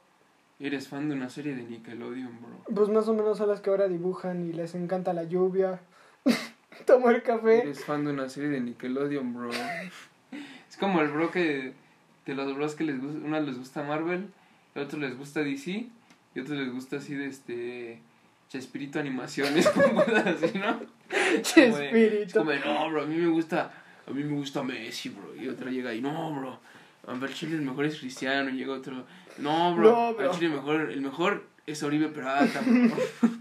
[0.60, 2.74] Eres fan de una serie de Nickelodeon, bro.
[2.74, 5.80] pues más o menos son las que ahora dibujan y les encanta la lluvia,
[6.86, 7.60] tomar café.
[7.62, 9.50] Eres fan de una serie de Nickelodeon, bro.
[10.70, 11.72] Es como el bro que.
[12.26, 13.18] De los bros que les gusta.
[13.26, 14.28] Unos les gusta Marvel,
[14.76, 15.70] a otros les gusta DC,
[16.34, 18.00] y otros les gusta así de este.
[18.48, 20.78] Chespirito Animaciones, como así, ¿no?
[20.78, 23.72] Como de- Es como de, no, bro, a mí me gusta,
[24.06, 25.34] a mí me gusta Messi, bro.
[25.36, 26.58] Y otra llega y, no, bro,
[27.06, 28.50] a ver, Chile el mejor es Cristiano.
[28.50, 29.04] Y llega otro,
[29.38, 30.30] no, bro, No, bro.
[30.32, 32.96] Chile el mejor, el mejor es Oribe Peralta, bro.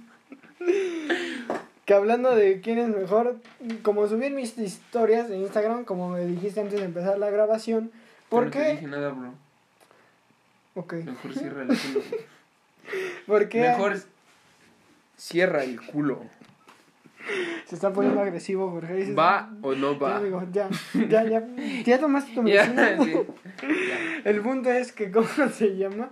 [1.85, 3.37] Que hablando de quién es mejor,
[3.81, 7.91] como subí en mis historias de Instagram, como me dijiste antes de empezar la grabación,
[8.29, 9.33] ¿por no te dije nada, bro.
[10.75, 10.93] Ok.
[10.93, 12.01] Mejor cierra el culo.
[13.25, 13.97] ¿Por qué Mejor
[15.17, 16.21] cierra el culo.
[17.65, 18.93] Se está poniendo agresivo, Jorge?
[18.95, 20.17] Dices, ¿Va o no Ya, va?
[20.17, 20.69] amigo, ya,
[21.09, 21.47] ya, ya,
[21.85, 23.03] ya tomaste tu Ya, medicina.
[23.03, 23.13] sí.
[23.89, 24.21] Ya.
[24.29, 26.09] El punto es que, ¿cómo se llama?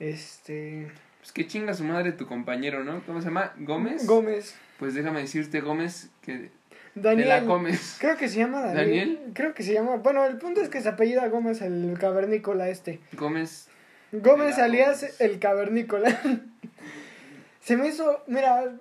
[0.00, 0.90] Este.
[1.20, 3.02] Pues que chinga su madre tu compañero, ¿no?
[3.06, 3.52] ¿Cómo se llama?
[3.58, 4.06] ¿Gómez?
[4.06, 4.54] Gómez.
[4.78, 6.50] Pues déjame decirte, Gómez, que
[6.94, 7.28] Daniel.
[7.28, 7.96] te la comes.
[7.98, 8.76] Creo que se llama Daniel.
[9.16, 9.20] ¿Daniel?
[9.34, 9.96] Creo que se llama.
[9.96, 13.00] Bueno, el punto es que se apellida Gómez, el cavernícola este.
[13.12, 13.68] Gómez
[14.12, 16.14] Gómez alias el cavernícola.
[17.60, 18.22] se me hizo.
[18.26, 18.72] Mira,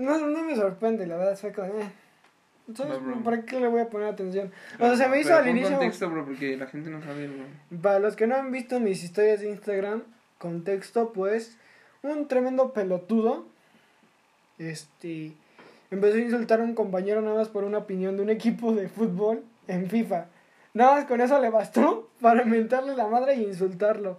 [0.00, 1.36] no, no me sorprende, la verdad.
[1.36, 1.80] Fue como.
[1.80, 1.92] Eh.
[2.74, 3.00] ¿sabes?
[3.00, 3.22] No, bro.
[3.22, 4.52] ¿Para qué le voy a poner atención?
[4.78, 5.70] O sea, se me hizo al inicio.
[5.70, 7.44] contexto, bro, porque la gente no sabe, bro.
[7.80, 10.02] Para los que no han visto mis historias de Instagram,
[10.38, 11.56] contexto, pues,
[12.02, 13.46] un tremendo pelotudo,
[14.58, 15.32] este,
[15.90, 18.88] empezó a insultar a un compañero nada más por una opinión de un equipo de
[18.88, 20.26] fútbol en FIFA.
[20.72, 24.18] Nada más con eso le bastó para mentarle la madre y insultarlo.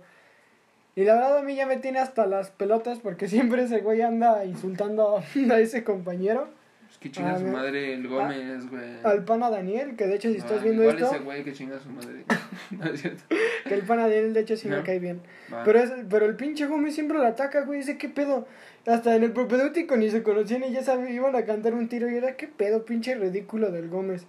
[0.95, 4.01] Y la verdad a mí ya me tiene hasta las pelotas porque siempre ese güey
[4.01, 5.17] anda insultando
[5.51, 6.47] a ese compañero,
[6.91, 8.83] Es que chinga Ah, su me- madre el Gómez, güey.
[9.03, 11.53] al pana Daniel, que de hecho si estás Ah, viendo igual esto, ese güey que
[11.53, 12.25] chinga su madre.
[12.71, 13.23] no es cierto.
[13.65, 14.83] que el pana Daniel de hecho sí me Ajá.
[14.83, 15.21] cae bien.
[15.53, 15.63] Va.
[15.63, 17.79] Pero, es, pero el pinche Gómez siempre lo ataca, güey.
[17.79, 18.45] Dice, ¿qué pedo?
[18.85, 22.09] Hasta en el propedéutico ni se conocían y ya sabían, iban a cantar un tiro
[22.09, 22.83] y era, ¿qué pedo?
[22.83, 24.25] Pinche ridículo del Gómez.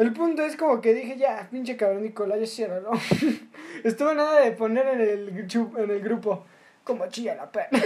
[0.00, 2.90] El punto es como que dije, ya, pinche cabrón Nicolás, ya ciérralo.
[3.84, 6.46] Estuvo nada de poner en el, en el grupo,
[6.84, 7.68] como chilla la perra.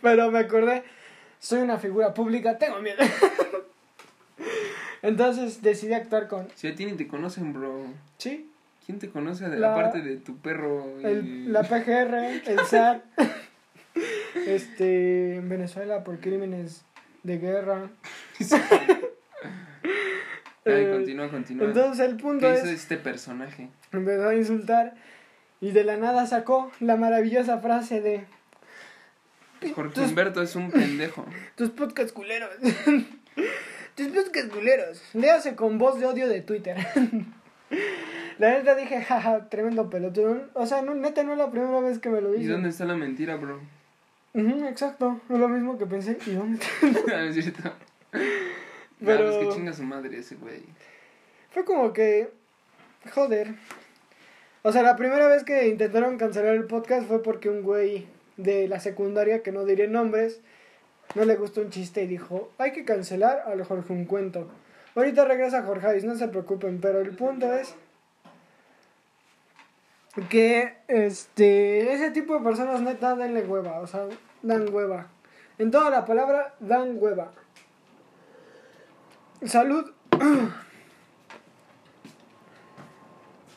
[0.00, 0.84] Pero me acordé,
[1.38, 2.96] soy una figura pública, tengo miedo.
[5.02, 7.82] Entonces decidí actuar con, Si a ti ni te conocen, bro.
[8.16, 8.50] sí,
[8.86, 10.98] ¿Quién te conoce de La- la parte de tu perro?
[11.00, 12.14] y- El, la PGR,
[12.46, 13.02] el SAT,
[14.46, 16.84] este, en Venezuela por crímenes
[17.22, 17.90] de guerra.
[20.66, 21.66] Ay, Eh, continúa, continúa.
[21.66, 23.68] Entonces el punto ¿Qué hizo es, este personaje?
[23.92, 24.94] empezó a insultar
[25.60, 28.24] y de la nada sacó la maravillosa frase de
[29.74, 31.24] Jorge tus, Humberto es un pendejo.
[31.54, 32.50] tus podcast culeros.
[33.94, 35.02] tus podcast culeros.
[35.14, 36.76] Léase con voz de odio de Twitter.
[38.38, 40.48] La neta dije, jaja, tremendo pelotudo.
[40.54, 42.52] O sea, no, neta no es la primera vez que me lo ¿Y dice.
[42.52, 43.60] dónde está la mentira, bro?
[44.34, 46.18] Ujú, exacto, es lo mismo que pensé.
[46.26, 46.58] ¿Y dónde?
[47.06, 47.72] No, es cierto.
[49.00, 49.30] Pero- Pero...
[49.30, 50.62] es que chinga su madre ese güey.
[51.50, 52.30] Fue como que,
[53.12, 53.54] joder.
[54.62, 58.66] O sea, la primera vez que intentaron cancelar el podcast fue porque un güey de
[58.66, 60.40] la secundaria, que no diré nombres,
[61.14, 64.50] no le gustó un chiste y dijo, hay que cancelar al Jorge un cuento.
[64.96, 67.74] Ahorita regresa Jorge, no se preocupen, pero el punto es
[70.28, 74.06] que este ese tipo de personas neta denle hueva, o sea,
[74.42, 75.08] dan hueva.
[75.58, 77.32] En toda la palabra, dan hueva.
[79.46, 79.90] Salud.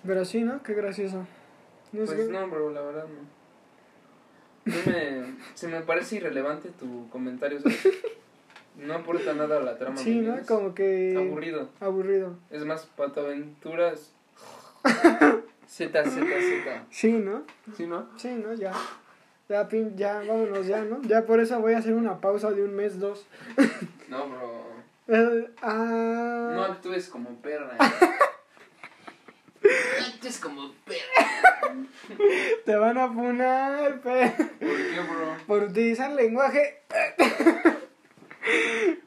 [0.05, 0.61] Pero sí, ¿no?
[0.63, 1.25] Qué gracioso.
[1.91, 3.37] No Pues no, bro, la verdad no.
[4.65, 7.87] Me, se me parece irrelevante tu comentario, ¿sabes?
[8.77, 9.97] No aporta nada a la trama.
[9.97, 10.45] Sí, ¿me ¿no?
[10.45, 11.15] Como que...
[11.17, 11.69] Aburrido.
[11.79, 12.35] Aburrido.
[12.51, 14.13] Es más, patoaventuras.
[15.67, 16.85] Z, Z, Z.
[16.89, 17.43] Sí, ¿no?
[17.75, 18.07] ¿Sí, no?
[18.17, 18.53] Sí, ¿no?
[18.53, 18.73] Ya.
[19.49, 21.01] Ya, pin, ya, vámonos ya, ¿no?
[21.03, 23.25] Ya por eso voy a hacer una pausa de un mes, dos.
[24.09, 24.76] No, bro.
[25.07, 26.51] Eh, ah...
[26.53, 27.77] No actúes como perra.
[29.99, 31.75] No actúes como perra.
[32.65, 34.29] Te van a funar, pe.
[34.37, 35.37] ¿Por qué, bro?
[35.45, 36.81] Por utilizar lenguaje.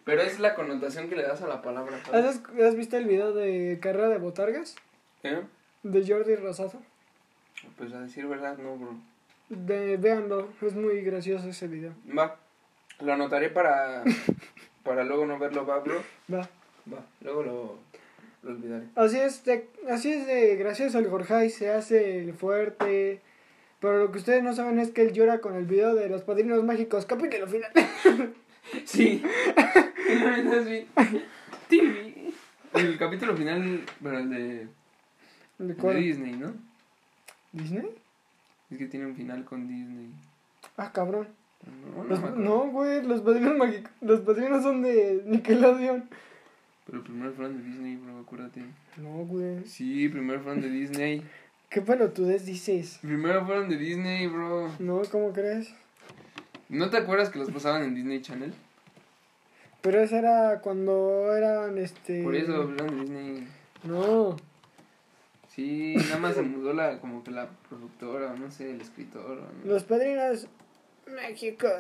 [0.05, 1.99] Pero es la connotación que le das a la palabra.
[2.13, 4.77] ¿Has, ¿Has visto el video de Carrera de Botargas?
[5.23, 5.43] ¿Eh?
[5.83, 6.83] De Jordi Rosazo.
[7.77, 8.97] Pues a decir verdad, no, bro.
[9.49, 11.93] De, véanlo, es muy gracioso ese video.
[12.17, 12.37] Va.
[13.01, 14.05] Lo anotaré para.
[14.83, 16.03] para luego no verlo, va, bro.
[16.33, 16.49] Va.
[16.93, 17.05] Va.
[17.21, 17.79] Luego lo,
[18.43, 18.87] lo olvidaré.
[18.97, 23.21] Así es, de, así es de gracioso el Jorge, se hace el fuerte.
[23.81, 26.23] Pero lo que ustedes no saben es que él llora con el video de los
[26.23, 27.07] padrinos mágicos.
[27.07, 27.71] Capítulo final.
[28.85, 29.21] Sí.
[31.69, 32.33] TV.
[32.75, 34.69] El capítulo final, pero el de,
[35.59, 35.97] ¿De de cuál?
[35.97, 36.53] Disney, ¿no?
[37.53, 37.91] ¿Disney?
[38.71, 40.11] Es que tiene un final con Disney.
[40.77, 41.29] Ah, cabrón.
[41.67, 42.37] No, no, Los- me acuerdo.
[42.45, 43.91] no, güey, los padrinos mágicos.
[44.01, 46.09] Los padrinos son de Nickelodeon.
[46.87, 48.63] Pero primero fueron de Disney, bro, acuérdate.
[48.97, 49.65] No, güey.
[49.65, 51.23] Sí, primero fueron de Disney.
[51.69, 52.99] ¿Qué pelotudez dices?
[53.03, 54.71] Primero fueron de Disney, bro.
[54.81, 55.73] No, ¿cómo crees?
[56.69, 58.53] ¿No te acuerdas que los pasaban en Disney Channel?
[59.83, 62.23] Pero eso era cuando eran este.
[62.23, 63.49] Por eso hablan de Disney.
[63.85, 64.37] No.
[65.49, 69.41] Sí, nada más se mudó la, como que la productora, o no sé, el escritor.
[69.65, 69.71] no.
[69.73, 70.47] Los padrinos
[71.15, 71.73] mágicos.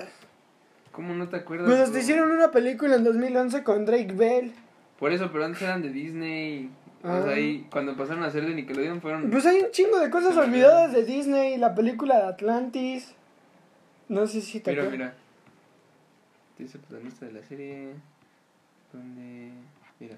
[0.92, 1.68] ¿Cómo no te acuerdas?
[1.68, 4.52] Pues hasta hicieron una película en 2011 con Drake Bell.
[4.98, 6.70] Por eso, pero antes eran de Disney.
[7.02, 7.35] O sea, Ah.
[7.35, 9.30] ahí, cuando pasaron a ser de Nickelodeon fueron...
[9.30, 13.14] Pues hay un chingo de cosas olvidadas de Disney, la película de Atlantis.
[14.09, 15.12] No sé si te Mira, acuerdas.
[15.12, 15.14] mira.
[16.59, 17.94] Dice protagonista de la serie.
[18.92, 19.52] Donde.
[20.00, 20.16] Mira.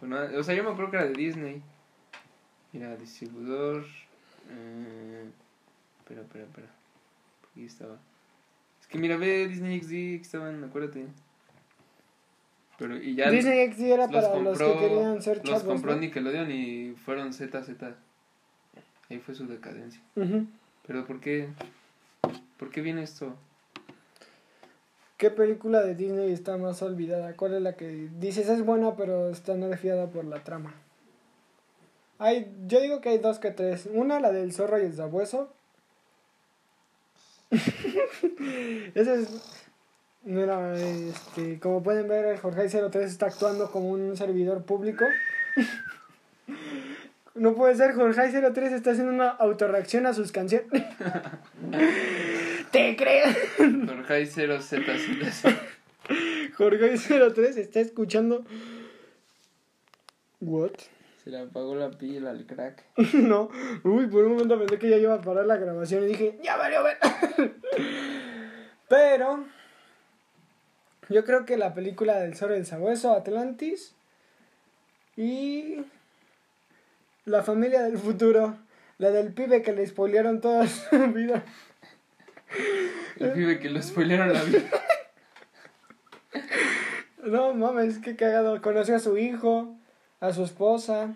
[0.00, 1.62] Bueno, o sea, yo me acuerdo que era de Disney.
[2.72, 3.84] Mira, distribuidor.
[4.50, 5.24] Eh,
[5.98, 6.68] espera, espera, espera.
[7.50, 7.96] Aquí estaba.
[8.86, 9.86] Es que mira, ve Disney XD.
[9.86, 11.06] Aquí estaban, acuérdate.
[12.78, 13.30] Pero, y ya.
[13.30, 15.62] Disney XD era los para los que querían ser Los chavos.
[15.64, 16.00] compró ¿no?
[16.00, 17.68] Nickelodeon y fueron ZZ.
[19.08, 20.00] Ahí fue su decadencia.
[20.86, 21.48] Pero, ¿por qué?
[22.58, 23.36] ¿Por qué viene esto?
[25.16, 27.34] ¿Qué película de Disney está más olvidada?
[27.34, 30.74] ¿Cuál es la que dices es buena pero está nerfeada por la trama?
[32.18, 33.88] Hay, yo digo que hay dos que tres.
[33.90, 35.50] Una, la del zorro y el sabueso.
[38.94, 39.28] Esa es...
[40.24, 45.04] Mira, este, como pueden ver, el Jorge 03 está actuando como un servidor público.
[47.36, 50.68] No puede ser, Jorge 03 está haciendo una autorreacción a sus canciones.
[52.72, 53.36] ¿Te crees?
[53.56, 55.56] Jorge 0ZZ.
[56.56, 58.44] Jorge 03 está escuchando.
[60.40, 60.72] ¿What?
[61.26, 62.84] Se le apagó la pila al crack.
[63.14, 63.50] no.
[63.82, 66.56] Uy, por un momento pensé que ya iba a parar la grabación y dije, ya
[66.56, 66.98] valió ver.
[68.88, 69.44] Pero.
[71.08, 73.96] Yo creo que la película del zorro y el sabueso, Atlantis.
[75.16, 75.84] Y.
[77.24, 78.56] La familia del futuro.
[78.98, 81.42] La del pibe que le spoilearon toda su vida.
[83.18, 84.60] El pibe que lo spoilearon la vida.
[87.24, 88.62] No mames, qué cagado.
[88.62, 89.76] Conoció a su hijo,
[90.26, 91.14] a su esposa.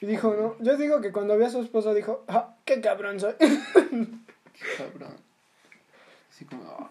[0.00, 0.56] Y dijo, no.
[0.62, 3.34] Yo digo que cuando vio a su esposa dijo, ah, qué cabrón soy.
[4.76, 5.14] Cabrón.
[6.30, 6.62] Así como.
[6.78, 6.90] ah,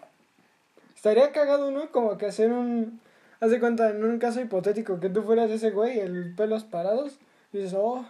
[0.94, 1.90] Estaría cagado, ¿no?
[1.90, 3.00] Como que hacer un.
[3.38, 7.18] Haz de cuenta, en un caso hipotético, que tú fueras ese güey, el pelos parados.
[7.52, 8.04] Y dices, oh,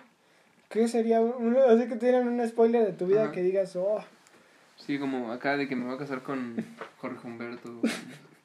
[0.70, 1.20] ¿qué sería?
[1.20, 3.32] Un, así que te dieran un spoiler de tu vida Ajá.
[3.32, 4.02] que digas, oh.
[4.76, 6.56] Sí, como acá de que me voy a casar con
[6.98, 7.80] Jorge Humberto.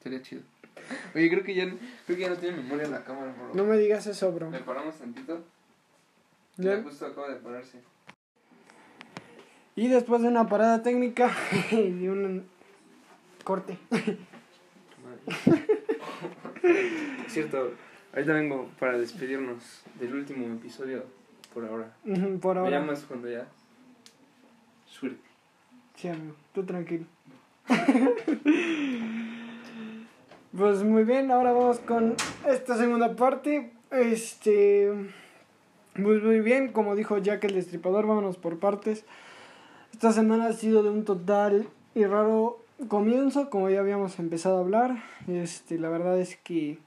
[0.04, 0.42] Sería chido.
[1.16, 1.66] Oye, creo que ya,
[2.06, 3.54] creo que ya no tiene memoria la cámara, bro.
[3.54, 4.50] No me digas eso, bro.
[4.52, 5.44] ¿Le paramos tantito?
[6.58, 7.80] Ya justo acaba de pararse.
[9.76, 11.32] Y después de una parada técnica
[11.72, 12.46] y un
[13.44, 13.78] corte.
[17.28, 17.74] Cierto,
[18.14, 21.06] ahorita vengo para despedirnos del último episodio
[21.54, 21.94] por ahora.
[22.42, 22.70] por ahora.
[22.70, 23.48] Me llamas cuando ya.
[24.86, 25.30] Suerte.
[25.96, 27.06] Sí, amigo, tú tranquilo.
[30.58, 32.16] pues muy bien, ahora vamos con
[32.48, 33.72] esta segunda parte.
[33.92, 34.92] Este.
[35.94, 39.06] Pues muy bien, como dijo Jack el Destripador, vámonos por partes.
[39.92, 44.62] Esta semana ha sido de un total y raro comienzo, como ya habíamos empezado a
[44.62, 45.04] hablar.
[45.28, 46.80] Este, la verdad es que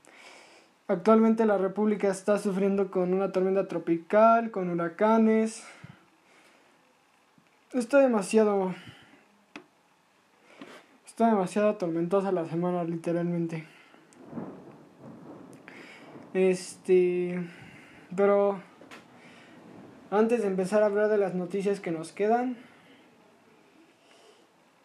[0.88, 5.64] actualmente la República está sufriendo con una tormenta tropical, con huracanes.
[7.72, 8.74] Está demasiado
[11.14, 13.64] Está demasiado tormentosa la semana, literalmente.
[16.32, 17.40] Este.
[18.16, 18.60] Pero.
[20.10, 22.56] Antes de empezar a hablar de las noticias que nos quedan.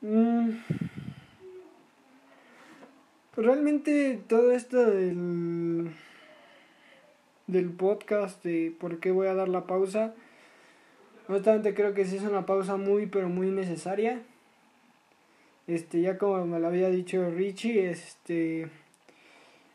[0.01, 0.51] Mmm,
[3.35, 5.89] realmente todo esto del.
[7.47, 10.13] del podcast de por qué voy a dar la pausa.
[11.27, 14.21] Honestamente creo que sí es una pausa muy pero muy necesaria.
[15.69, 18.69] Este, ya como me lo había dicho Richie, este,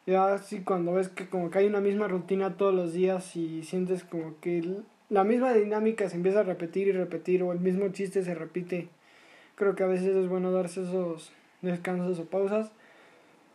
[0.09, 3.63] ya así cuando ves que como que hay una misma rutina todos los días y
[3.63, 4.75] sientes como que
[5.09, 8.89] la misma dinámica se empieza a repetir y repetir o el mismo chiste se repite,
[9.55, 11.31] creo que a veces es bueno darse esos
[11.63, 12.73] descansos o pausas.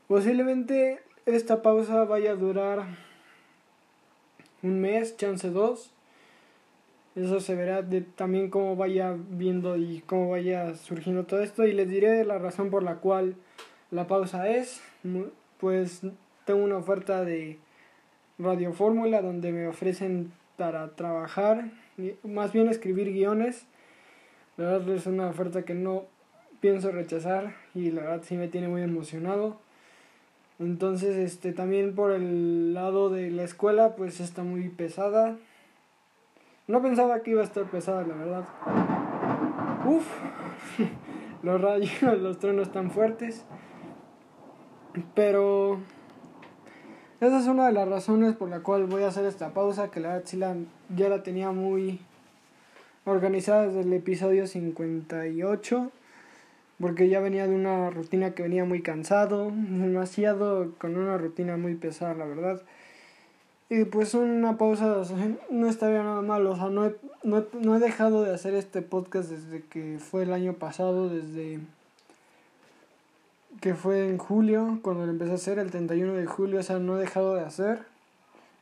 [0.07, 2.85] Posiblemente esta pausa vaya a durar
[4.63, 5.91] un mes, chance dos
[7.23, 11.65] eso se verá de también cómo vaya viendo y cómo vaya surgiendo todo esto.
[11.65, 13.35] Y les diré la razón por la cual
[13.91, 14.81] la pausa es.
[15.59, 16.01] Pues
[16.45, 17.59] tengo una oferta de
[18.37, 21.71] Radio Fórmula donde me ofrecen para trabajar,
[22.23, 23.65] más bien escribir guiones.
[24.57, 26.05] La verdad es una oferta que no
[26.59, 29.57] pienso rechazar y la verdad sí me tiene muy emocionado.
[30.59, 35.37] Entonces, este también por el lado de la escuela, pues está muy pesada.
[36.69, 38.45] No pensaba que iba a estar pesada, la verdad.
[39.87, 40.05] Uf,
[41.43, 43.43] los rayos, los truenos tan fuertes.
[45.15, 45.79] Pero
[47.21, 49.99] esa es una de las razones por la cual voy a hacer esta pausa, que
[49.99, 50.57] la verdad
[50.95, 52.01] ya la tenía muy
[53.03, 55.91] organizada desde el episodio 58,
[56.79, 61.73] porque ya venía de una rutina que venía muy cansado, demasiado con una rutina muy
[61.73, 62.61] pesada, la verdad.
[63.69, 65.03] Y pues una pausa
[65.51, 68.81] no estaría nada mal, o sea, no he, no, no he dejado de hacer este
[68.81, 71.59] podcast desde que fue el año pasado, desde
[73.61, 76.79] que fue en julio, cuando lo empecé a hacer, el 31 de julio, o sea,
[76.79, 77.83] no he dejado de hacer,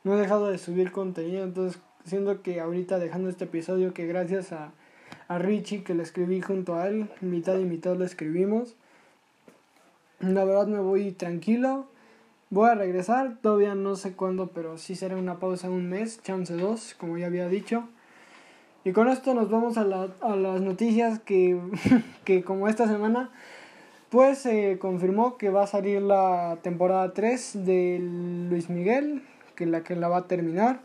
[0.03, 4.51] no he dejado de subir contenido, entonces siento que ahorita dejando este episodio, que gracias
[4.51, 4.71] a,
[5.29, 8.75] a Richie, que lo escribí junto a él, mitad y mitad lo escribimos,
[10.19, 11.87] la verdad me voy tranquilo,
[12.49, 16.55] Voy a regresar, todavía no sé cuándo, pero sí será una pausa un mes, chance
[16.55, 17.89] dos, como ya había dicho.
[18.85, 21.59] Y con esto nos vamos a, la, a las noticias que,
[22.23, 23.31] que como esta semana,
[24.09, 27.99] pues se confirmó que va a salir la temporada 3 de
[28.49, 29.23] Luis Miguel,
[29.55, 30.79] que la que la va a terminar.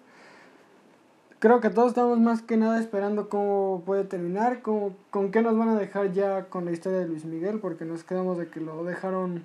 [1.38, 5.57] Creo que todos estamos más que nada esperando cómo puede terminar, cómo, con qué nos
[5.57, 8.59] van a dejar ya con la historia de Luis Miguel, porque nos quedamos de que
[8.59, 9.44] lo dejaron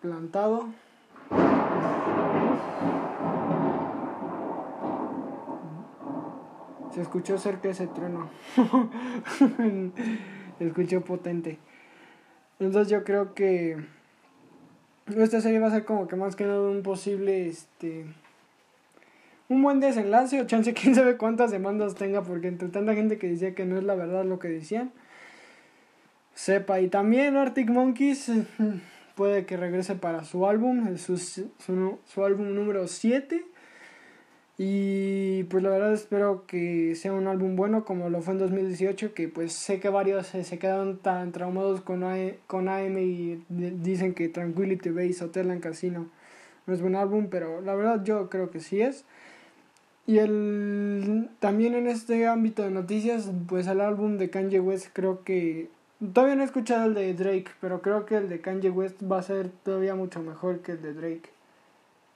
[0.00, 0.68] plantado.
[7.00, 8.30] Escuchó cerca ese trueno.
[10.60, 11.58] Escuchó potente.
[12.58, 13.78] Entonces yo creo que
[15.16, 18.04] esta serie va a ser como que más que nada un posible este
[19.48, 23.28] un buen desenlace o chance quién sabe cuántas demandas tenga porque entre tanta gente que
[23.28, 24.92] decía que no es la verdad lo que decían
[26.34, 28.30] sepa y también Arctic Monkeys
[29.20, 33.44] puede que regrese para su álbum, su, su, álbum número 7.
[34.62, 39.14] Y pues la verdad espero que sea un álbum bueno como lo fue en 2018,
[39.14, 42.04] que pues sé que varios se, quedaron tan traumados con,
[42.46, 46.10] con AM y dicen que Tranquility Base Hotel en Casino
[46.66, 49.06] no es buen álbum, pero la verdad yo creo que sí es.
[50.06, 55.24] Y el, también en este ámbito de noticias, pues el álbum de Kanye West creo
[55.24, 55.70] que
[56.12, 59.20] Todavía no he escuchado el de Drake, pero creo que el de Kanye West va
[59.20, 61.39] a ser todavía mucho mejor que el de Drake.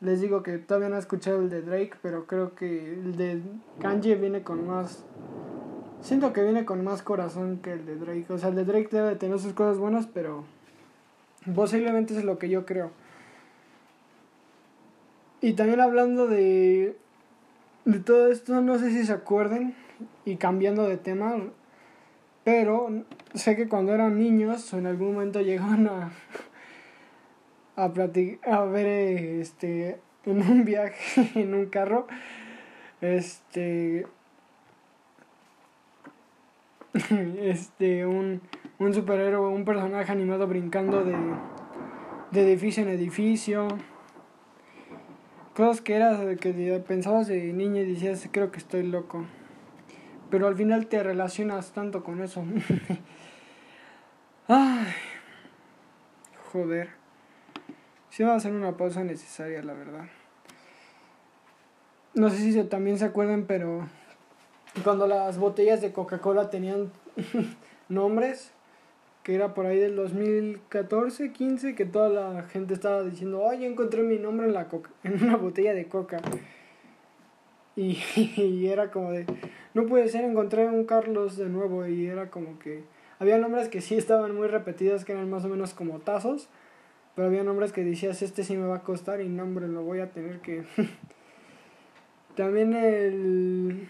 [0.05, 3.41] Les digo que todavía no he escuchado el de Drake, pero creo que el de
[3.81, 5.05] Kanye viene con más...
[6.01, 8.27] Siento que viene con más corazón que el de Drake.
[8.29, 10.45] O sea, el de Drake debe tener sus cosas buenas, pero
[11.55, 12.91] posiblemente es lo que yo creo.
[15.41, 16.97] Y también hablando de
[17.85, 19.75] de todo esto, no sé si se acuerden,
[20.25, 21.37] y cambiando de tema,
[22.43, 26.11] pero sé que cuando eran niños, en algún momento llegaban a,
[27.77, 32.07] a, a ver este, en un viaje, en un carro,
[33.01, 34.07] este,
[37.41, 38.41] este, un,
[38.79, 41.17] un superhéroe, un personaje animado brincando de,
[42.31, 43.69] de edificio en edificio.
[45.57, 49.25] Cosas que eras que pensabas de niño y decías, creo que estoy loco.
[50.31, 52.45] Pero al final te relacionas tanto con eso.
[54.49, 54.87] Ay,
[56.53, 57.04] joder.
[58.15, 60.05] Sí va a ser una pausa necesaria, la verdad.
[62.15, 63.89] No sé si también se acuerdan, pero
[64.85, 66.93] cuando las botellas de Coca-Cola tenían
[67.89, 68.53] nombres,
[69.25, 74.05] que era por ahí del 2014, 15, que toda la gente estaba diciendo, ay, encontré
[74.05, 76.23] mi nombre en, la coca en una botella de coca.
[77.75, 77.99] Y,
[78.37, 79.27] y, era como de,
[79.75, 82.85] no puede ser, encontré un Carlos de nuevo y era como que,
[83.19, 86.49] había nombres que sí estaban muy repetidos, que eran más o menos como tazos,
[87.15, 90.01] pero había nombres que decías, este sí me va a costar y nombre lo voy
[90.01, 90.65] a tener que...
[92.37, 93.89] También el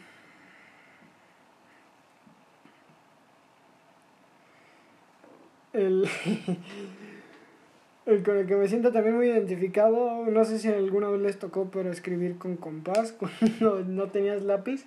[5.74, 6.08] el,
[8.06, 11.38] el con el que me siento también muy identificado, no sé si alguna vez les
[11.38, 14.86] tocó, pero escribir con compás, cuando no tenías lápiz.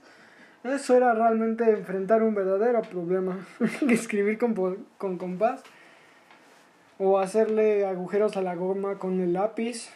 [0.63, 3.37] Eso era realmente enfrentar un verdadero problema,
[3.89, 4.55] escribir con,
[4.97, 5.63] con compás
[6.99, 9.89] o hacerle agujeros a la goma con el lápiz.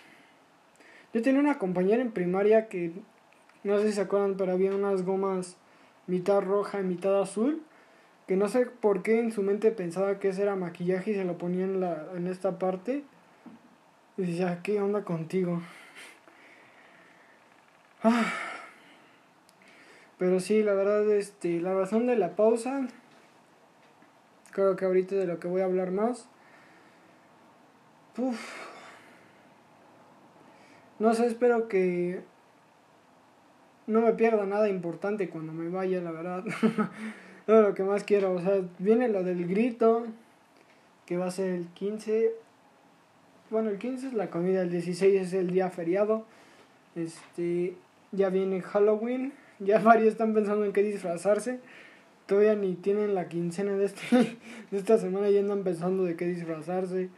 [1.14, 2.94] Yo tenía una compañera en primaria que,
[3.64, 5.58] no sé si se acuerdan, pero había unas gomas
[6.08, 7.64] mitad roja y mitad azul
[8.32, 11.26] que no sé por qué en su mente pensaba que ese era maquillaje y se
[11.26, 13.04] lo ponía en, la, en esta parte.
[14.16, 15.62] Y decía, ¿qué onda contigo?
[18.04, 18.34] Ah.
[20.18, 22.88] Pero sí, la verdad, este, la razón de la pausa,
[24.52, 26.30] creo que ahorita de lo que voy a hablar más.
[28.18, 28.72] Uf.
[31.00, 32.22] No sé, espero que
[33.88, 36.44] no me pierda nada importante cuando me vaya, la verdad.
[37.46, 38.34] todo lo que más quiero.
[38.34, 40.06] O sea, viene lo del grito,
[41.06, 42.32] que va a ser el 15.
[43.50, 46.26] Bueno, el 15 es la comida, el 16 es el día feriado.
[46.96, 47.76] Este,
[48.12, 49.34] ya viene Halloween.
[49.64, 51.60] Ya varios están pensando en qué disfrazarse.
[52.26, 54.18] Todavía ni tienen la quincena de, este,
[54.72, 57.12] de esta semana y andan pensando de qué disfrazarse.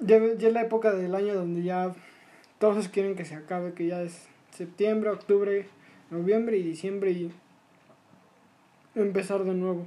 [0.00, 1.94] Ya, ya es la época del año donde ya
[2.58, 5.68] todos quieren que se acabe, que ya es septiembre, octubre,
[6.10, 7.32] noviembre y diciembre y
[8.94, 9.86] empezar de nuevo.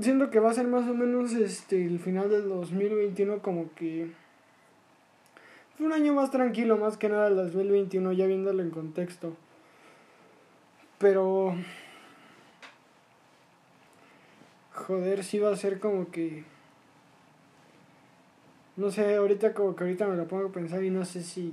[0.00, 4.12] Siento que va a ser más o menos este el final del 2021 como que
[5.76, 9.36] fue un año más tranquilo, más que nada el 2021 ya viéndolo en contexto.
[10.98, 11.54] Pero
[14.72, 16.44] joder, sí va a ser como que
[18.78, 21.52] no sé, ahorita como que ahorita me lo pongo a pensar y no sé si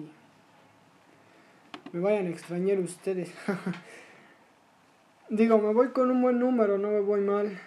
[1.91, 3.33] me vayan a extrañar ustedes.
[5.29, 7.59] Digo, me voy con un buen número, no me voy mal.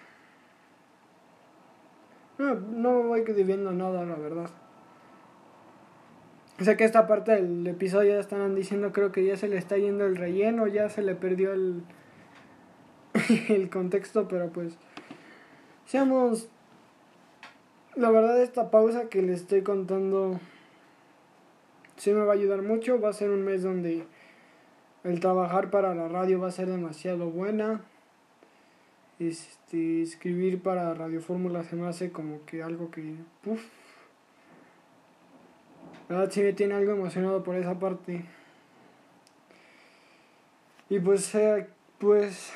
[2.37, 4.49] No, no me voy debiendo nada, la verdad.
[6.61, 9.77] Sé que esta parte del episodio ya están diciendo, creo que ya se le está
[9.77, 11.83] yendo el relleno, ya se le perdió el,
[13.49, 14.77] el contexto, pero pues
[15.85, 16.49] seamos...
[17.99, 20.39] La verdad esta pausa que les estoy contando
[21.97, 24.05] sí me va a ayudar mucho, va a ser un mes donde
[25.03, 27.81] el trabajar para la radio va a ser demasiado buena.
[29.19, 33.15] Este, escribir para Radio Fórmula se me hace como que algo que.
[33.45, 33.67] Uf.
[36.07, 38.23] La verdad sí me tiene algo emocionado por esa parte.
[40.87, 42.53] Y pues, eh, pues.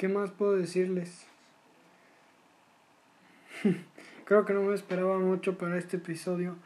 [0.00, 1.26] ¿Qué más puedo decirles?
[4.24, 6.56] Creo que no me esperaba mucho para este episodio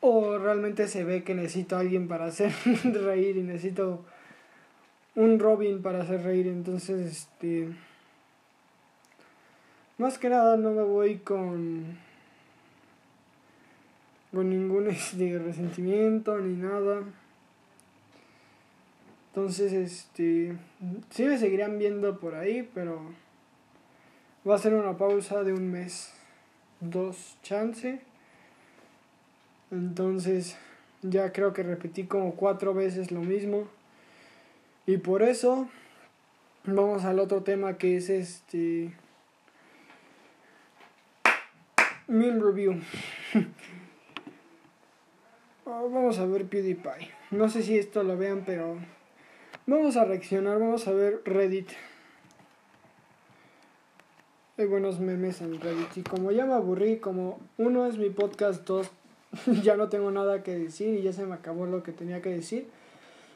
[0.00, 2.52] o realmente se ve que necesito a alguien para hacer
[2.84, 4.04] reír y necesito
[5.14, 6.48] un Robin para hacer reír.
[6.48, 7.68] Entonces, este.
[9.98, 11.96] Más que nada no me voy con.
[14.32, 17.04] con ningún este, resentimiento ni nada.
[19.38, 20.56] Entonces, este.
[21.10, 23.00] Sí me seguirán viendo por ahí, pero.
[24.46, 26.12] Va a ser una pausa de un mes.
[26.80, 28.00] Dos chance.
[29.70, 30.58] Entonces
[31.02, 33.68] ya creo que repetí como cuatro veces lo mismo.
[34.86, 35.68] Y por eso
[36.64, 38.92] vamos al otro tema que es este...
[42.08, 42.80] Mean Review.
[45.64, 47.12] Oh, vamos a ver PewDiePie.
[47.30, 48.78] No sé si esto lo vean, pero
[49.68, 50.58] vamos a reaccionar.
[50.58, 51.68] Vamos a ver Reddit.
[54.56, 55.96] Hay buenos memes en Reddit.
[55.96, 58.90] Y como ya me aburrí, como uno es mi podcast, dos
[59.62, 62.30] ya no tengo nada que decir y ya se me acabó lo que tenía que
[62.30, 62.68] decir.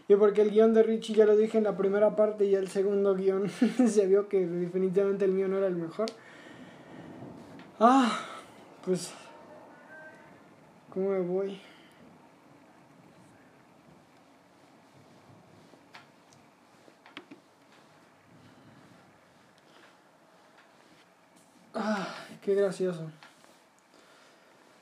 [0.09, 2.69] Y porque el guion de Richie ya lo dije en la primera parte y el
[2.69, 3.49] segundo guion
[3.89, 6.09] se vio que definitivamente el mío no era el mejor.
[7.79, 8.19] Ah,
[8.85, 9.13] pues...
[10.91, 11.61] ¿Cómo me voy?
[21.75, 22.07] Ah,
[22.43, 23.11] qué gracioso.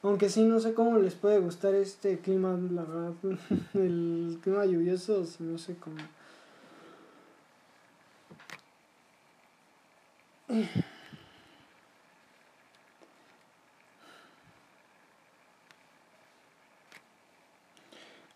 [0.03, 3.12] Aunque sí, no sé cómo les puede gustar este clima, la verdad.
[3.74, 5.97] El clima lluvioso, no sé cómo.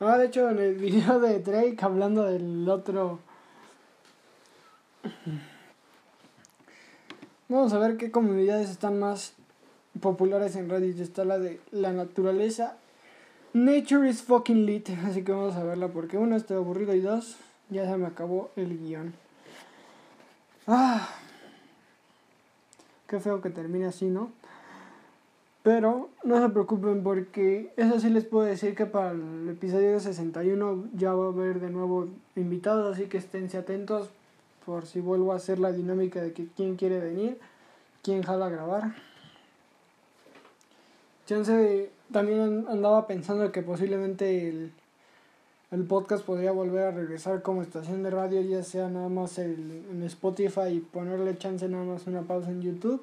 [0.00, 3.20] Ah, de hecho, en el video de Drake hablando del otro.
[7.54, 9.32] Vamos a ver qué comunidades están más
[10.00, 10.98] populares en Reddit.
[10.98, 12.78] Está la de la naturaleza.
[13.52, 14.90] Nature is fucking lit.
[15.06, 17.36] Así que vamos a verla porque uno estoy aburrido y dos,
[17.70, 19.14] ya se me acabó el guion.
[20.66, 21.08] Ah,
[23.06, 24.32] qué feo que termine así, ¿no?
[25.62, 30.88] Pero no se preocupen porque eso sí les puedo decir que para el episodio 61
[30.94, 34.10] ya va a haber de nuevo invitados, así que esténse atentos
[34.64, 37.38] por si vuelvo a hacer la dinámica de que quién quiere venir,
[38.02, 38.94] quién jala a grabar.
[41.26, 44.72] Chance también andaba pensando que posiblemente el,
[45.70, 49.84] el podcast podría volver a regresar como estación de radio, ya sea nada más el,
[49.90, 53.02] en Spotify y ponerle chance nada más una pausa en YouTube.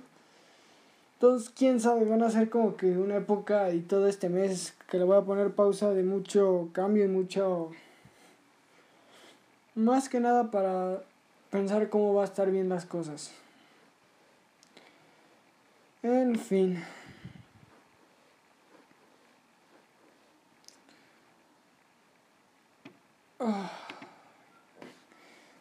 [1.22, 4.98] Entonces, quién sabe, van a ser como que una época y todo este mes que
[4.98, 7.70] le voy a poner pausa de mucho cambio y mucho...
[9.76, 11.04] Más que nada para
[11.52, 13.32] pensar cómo va a estar bien las cosas.
[16.02, 16.84] En fin.
[23.40, 23.70] Ah.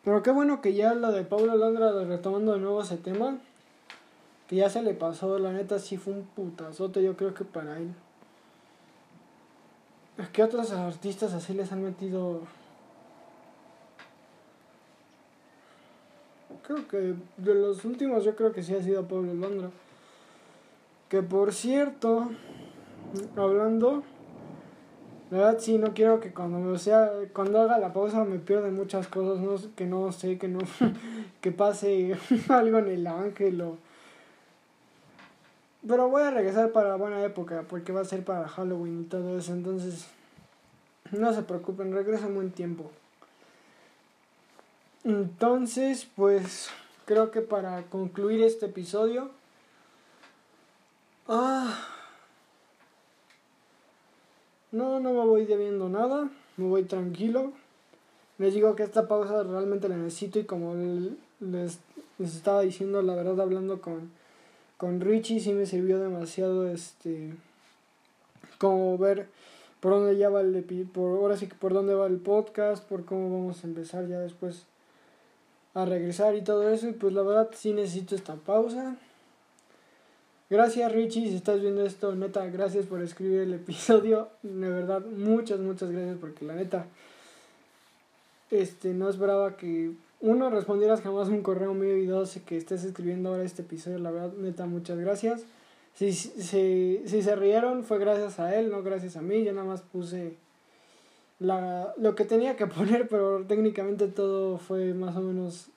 [0.04, 3.38] Pero qué bueno que ya lo de Pablo Landra retomando de nuevo ese tema.
[4.48, 7.76] Que ya se le pasó, la neta sí fue un putazote, yo creo que para
[7.76, 7.94] él.
[10.18, 12.40] Es que otros artistas así les han metido
[16.70, 19.70] creo que de los últimos yo creo que sí ha sido Pablo Londra.
[21.08, 22.30] Que por cierto,
[23.36, 24.04] hablando,
[25.30, 28.70] la verdad sí no quiero que cuando me sea, cuando haga la pausa me pierda
[28.70, 30.60] muchas cosas, no, que no sé, que no,
[31.40, 32.16] que pase
[32.48, 33.76] algo en el ángel o...
[35.86, 39.38] Pero voy a regresar para buena época, porque va a ser para Halloween y todo
[39.38, 40.06] eso, entonces
[41.10, 42.90] no se preocupen, regreso en buen tiempo.
[45.04, 46.68] Entonces, pues
[47.06, 49.30] creo que para concluir este episodio...
[51.28, 51.78] Ah,
[54.72, 57.52] no, no me voy debiendo nada, me voy tranquilo.
[58.38, 60.74] Les digo que esta pausa realmente la necesito y como
[61.40, 61.78] les,
[62.18, 64.10] les estaba diciendo, la verdad hablando con,
[64.76, 67.34] con Richie sí me sirvió demasiado este
[68.58, 69.28] como ver
[69.80, 73.04] por dónde ya va el por ahora sí que por dónde va el podcast, por
[73.04, 74.66] cómo vamos a empezar ya después
[75.74, 76.88] a regresar y todo eso.
[76.88, 78.96] Y pues la verdad sí necesito esta pausa.
[80.50, 84.30] Gracias Richie, si estás viendo esto, neta, gracias por escribir el episodio.
[84.42, 86.86] De verdad, muchas, muchas gracias porque la neta,
[88.50, 93.28] este, no esperaba que uno respondieras jamás un correo mío y dos que estés escribiendo
[93.28, 93.98] ahora este episodio.
[93.98, 95.42] La verdad, neta, muchas gracias.
[95.94, 99.44] Si, si, si se rieron fue gracias a él, no gracias a mí.
[99.44, 100.34] Yo nada más puse
[101.40, 105.68] la, lo que tenía que poner, pero técnicamente todo fue más o menos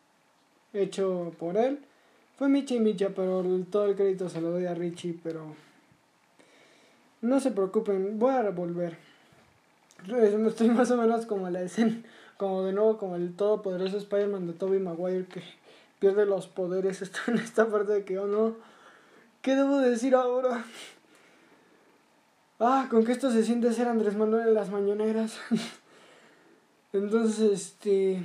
[0.73, 1.79] hecho por él.
[2.37, 5.55] Fue Michi y Micha, pero todo el crédito se lo doy a Richie, pero
[7.21, 8.97] no se preocupen, voy a revolver.
[10.47, 12.01] Estoy más o menos como la escena,
[12.37, 15.41] como de nuevo como el todopoderoso Spider-Man de Tobey Maguire que
[15.99, 18.55] pierde los poderes, está en esta parte de que, oh no,
[19.41, 20.65] ¿qué debo decir ahora?
[22.59, 25.37] Ah, con que esto se siente ser Andrés Manuel en las mañaneras.
[26.93, 28.23] Entonces, este.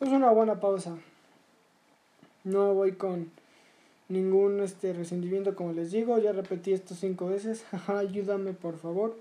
[0.00, 0.96] Es una buena pausa.
[2.44, 3.30] No voy con
[4.08, 6.18] ningún este resentimiento, como les digo.
[6.18, 7.64] Ya repetí esto cinco veces.
[7.86, 9.16] Ayúdame, por favor.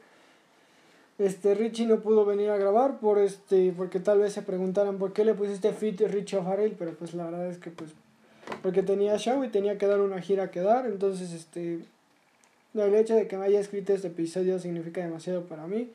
[1.17, 5.13] Este Richie no pudo venir a grabar por este porque tal vez se preguntaran por
[5.13, 7.91] qué le pusiste fit Richie O'Farrell, pero pues la verdad es que pues
[8.63, 11.85] porque tenía show y tenía que dar una gira que dar, entonces este
[12.73, 15.91] el hecho de que me haya escrito este episodio significa demasiado para mí.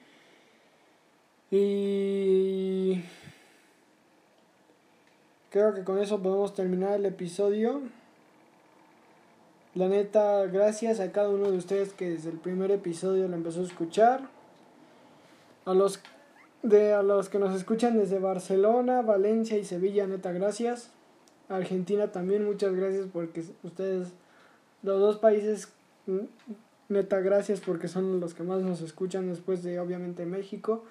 [1.50, 3.02] Y
[5.50, 7.82] creo que con eso podemos terminar el episodio.
[9.74, 13.60] La neta, gracias a cada uno de ustedes que desde el primer episodio lo empezó
[13.60, 14.28] a escuchar.
[15.64, 16.00] A los
[16.62, 20.90] de a los que nos escuchan desde Barcelona, Valencia y Sevilla, neta, gracias.
[21.48, 24.08] Argentina también, muchas gracias porque ustedes,
[24.82, 25.72] los dos países,
[26.88, 30.84] neta, gracias porque son los que más nos escuchan después de obviamente México.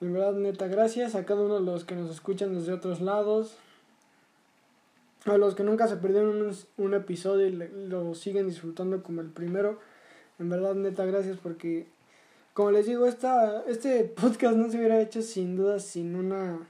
[0.00, 3.56] En verdad, neta, gracias a cada uno de los que nos escuchan desde otros lados.
[5.24, 7.52] A los que nunca se perdieron un, episodio y
[7.88, 9.78] lo siguen disfrutando como el primero.
[10.38, 11.86] En verdad, neta, gracias porque,
[12.54, 16.60] como les digo, esta, este podcast no se hubiera hecho sin duda sin una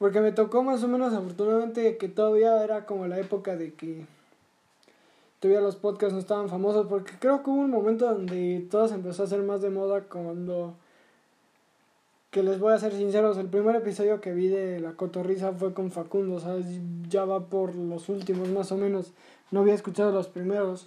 [0.00, 4.06] porque me tocó más o menos afortunadamente que todavía era como la época de que
[5.40, 6.86] todavía los podcasts no estaban famosos.
[6.86, 10.02] Porque creo que hubo un momento donde todo se empezó a hacer más de moda
[10.02, 10.74] cuando...
[12.30, 15.74] Que les voy a ser sinceros, el primer episodio que vi de La Cotorrisa fue
[15.74, 16.64] con Facundo, ¿sabes?
[17.08, 19.12] Ya va por los últimos más o menos.
[19.50, 20.86] No había escuchado los primeros.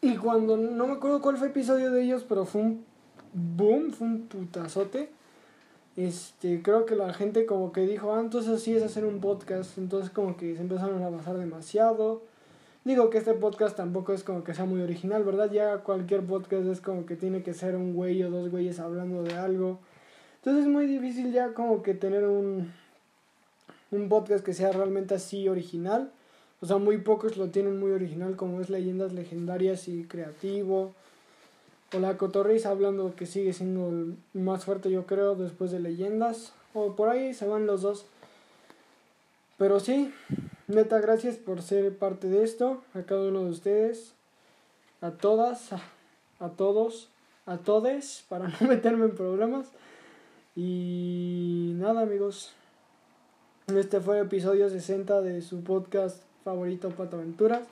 [0.00, 2.84] Y cuando, no me acuerdo cuál fue el episodio de ellos, pero fue un
[3.34, 5.10] boom, fue un putazote
[5.98, 9.78] este, creo que la gente como que dijo, ah, entonces sí es hacer un podcast,
[9.78, 12.22] entonces como que se empezaron a basar demasiado.
[12.88, 15.50] Digo que este podcast tampoco es como que sea muy original, ¿verdad?
[15.52, 19.22] Ya cualquier podcast es como que tiene que ser un güey o dos güeyes hablando
[19.22, 19.78] de algo.
[20.36, 22.72] Entonces es muy difícil ya como que tener un,
[23.90, 26.10] un podcast que sea realmente así original.
[26.62, 30.94] O sea, muy pocos lo tienen muy original como es Leyendas Legendarias y Creativo
[31.94, 36.54] o la cotorriza hablando que sigue siendo el más fuerte yo creo después de leyendas
[36.72, 38.06] o por ahí se van los dos
[39.56, 40.12] pero sí
[40.68, 44.14] neta gracias por ser parte de esto a cada uno de ustedes
[45.00, 47.10] a todas a, todos
[47.46, 49.66] a todes para no meterme en problemas
[50.54, 52.52] y nada amigos
[53.66, 57.62] este fue el episodio 60 de su podcast favorito Pato Aventuras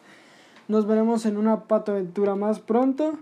[0.69, 3.19] nos veremos en una Pato Aventura más pronto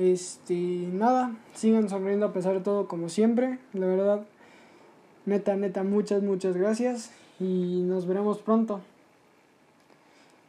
[0.00, 3.58] este, nada, sigan sonriendo a pesar de todo como siempre.
[3.74, 4.22] La verdad,
[5.26, 7.10] neta, neta, muchas, muchas gracias.
[7.40, 8.80] Y nos veremos pronto.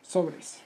[0.04, 0.62] Sobres.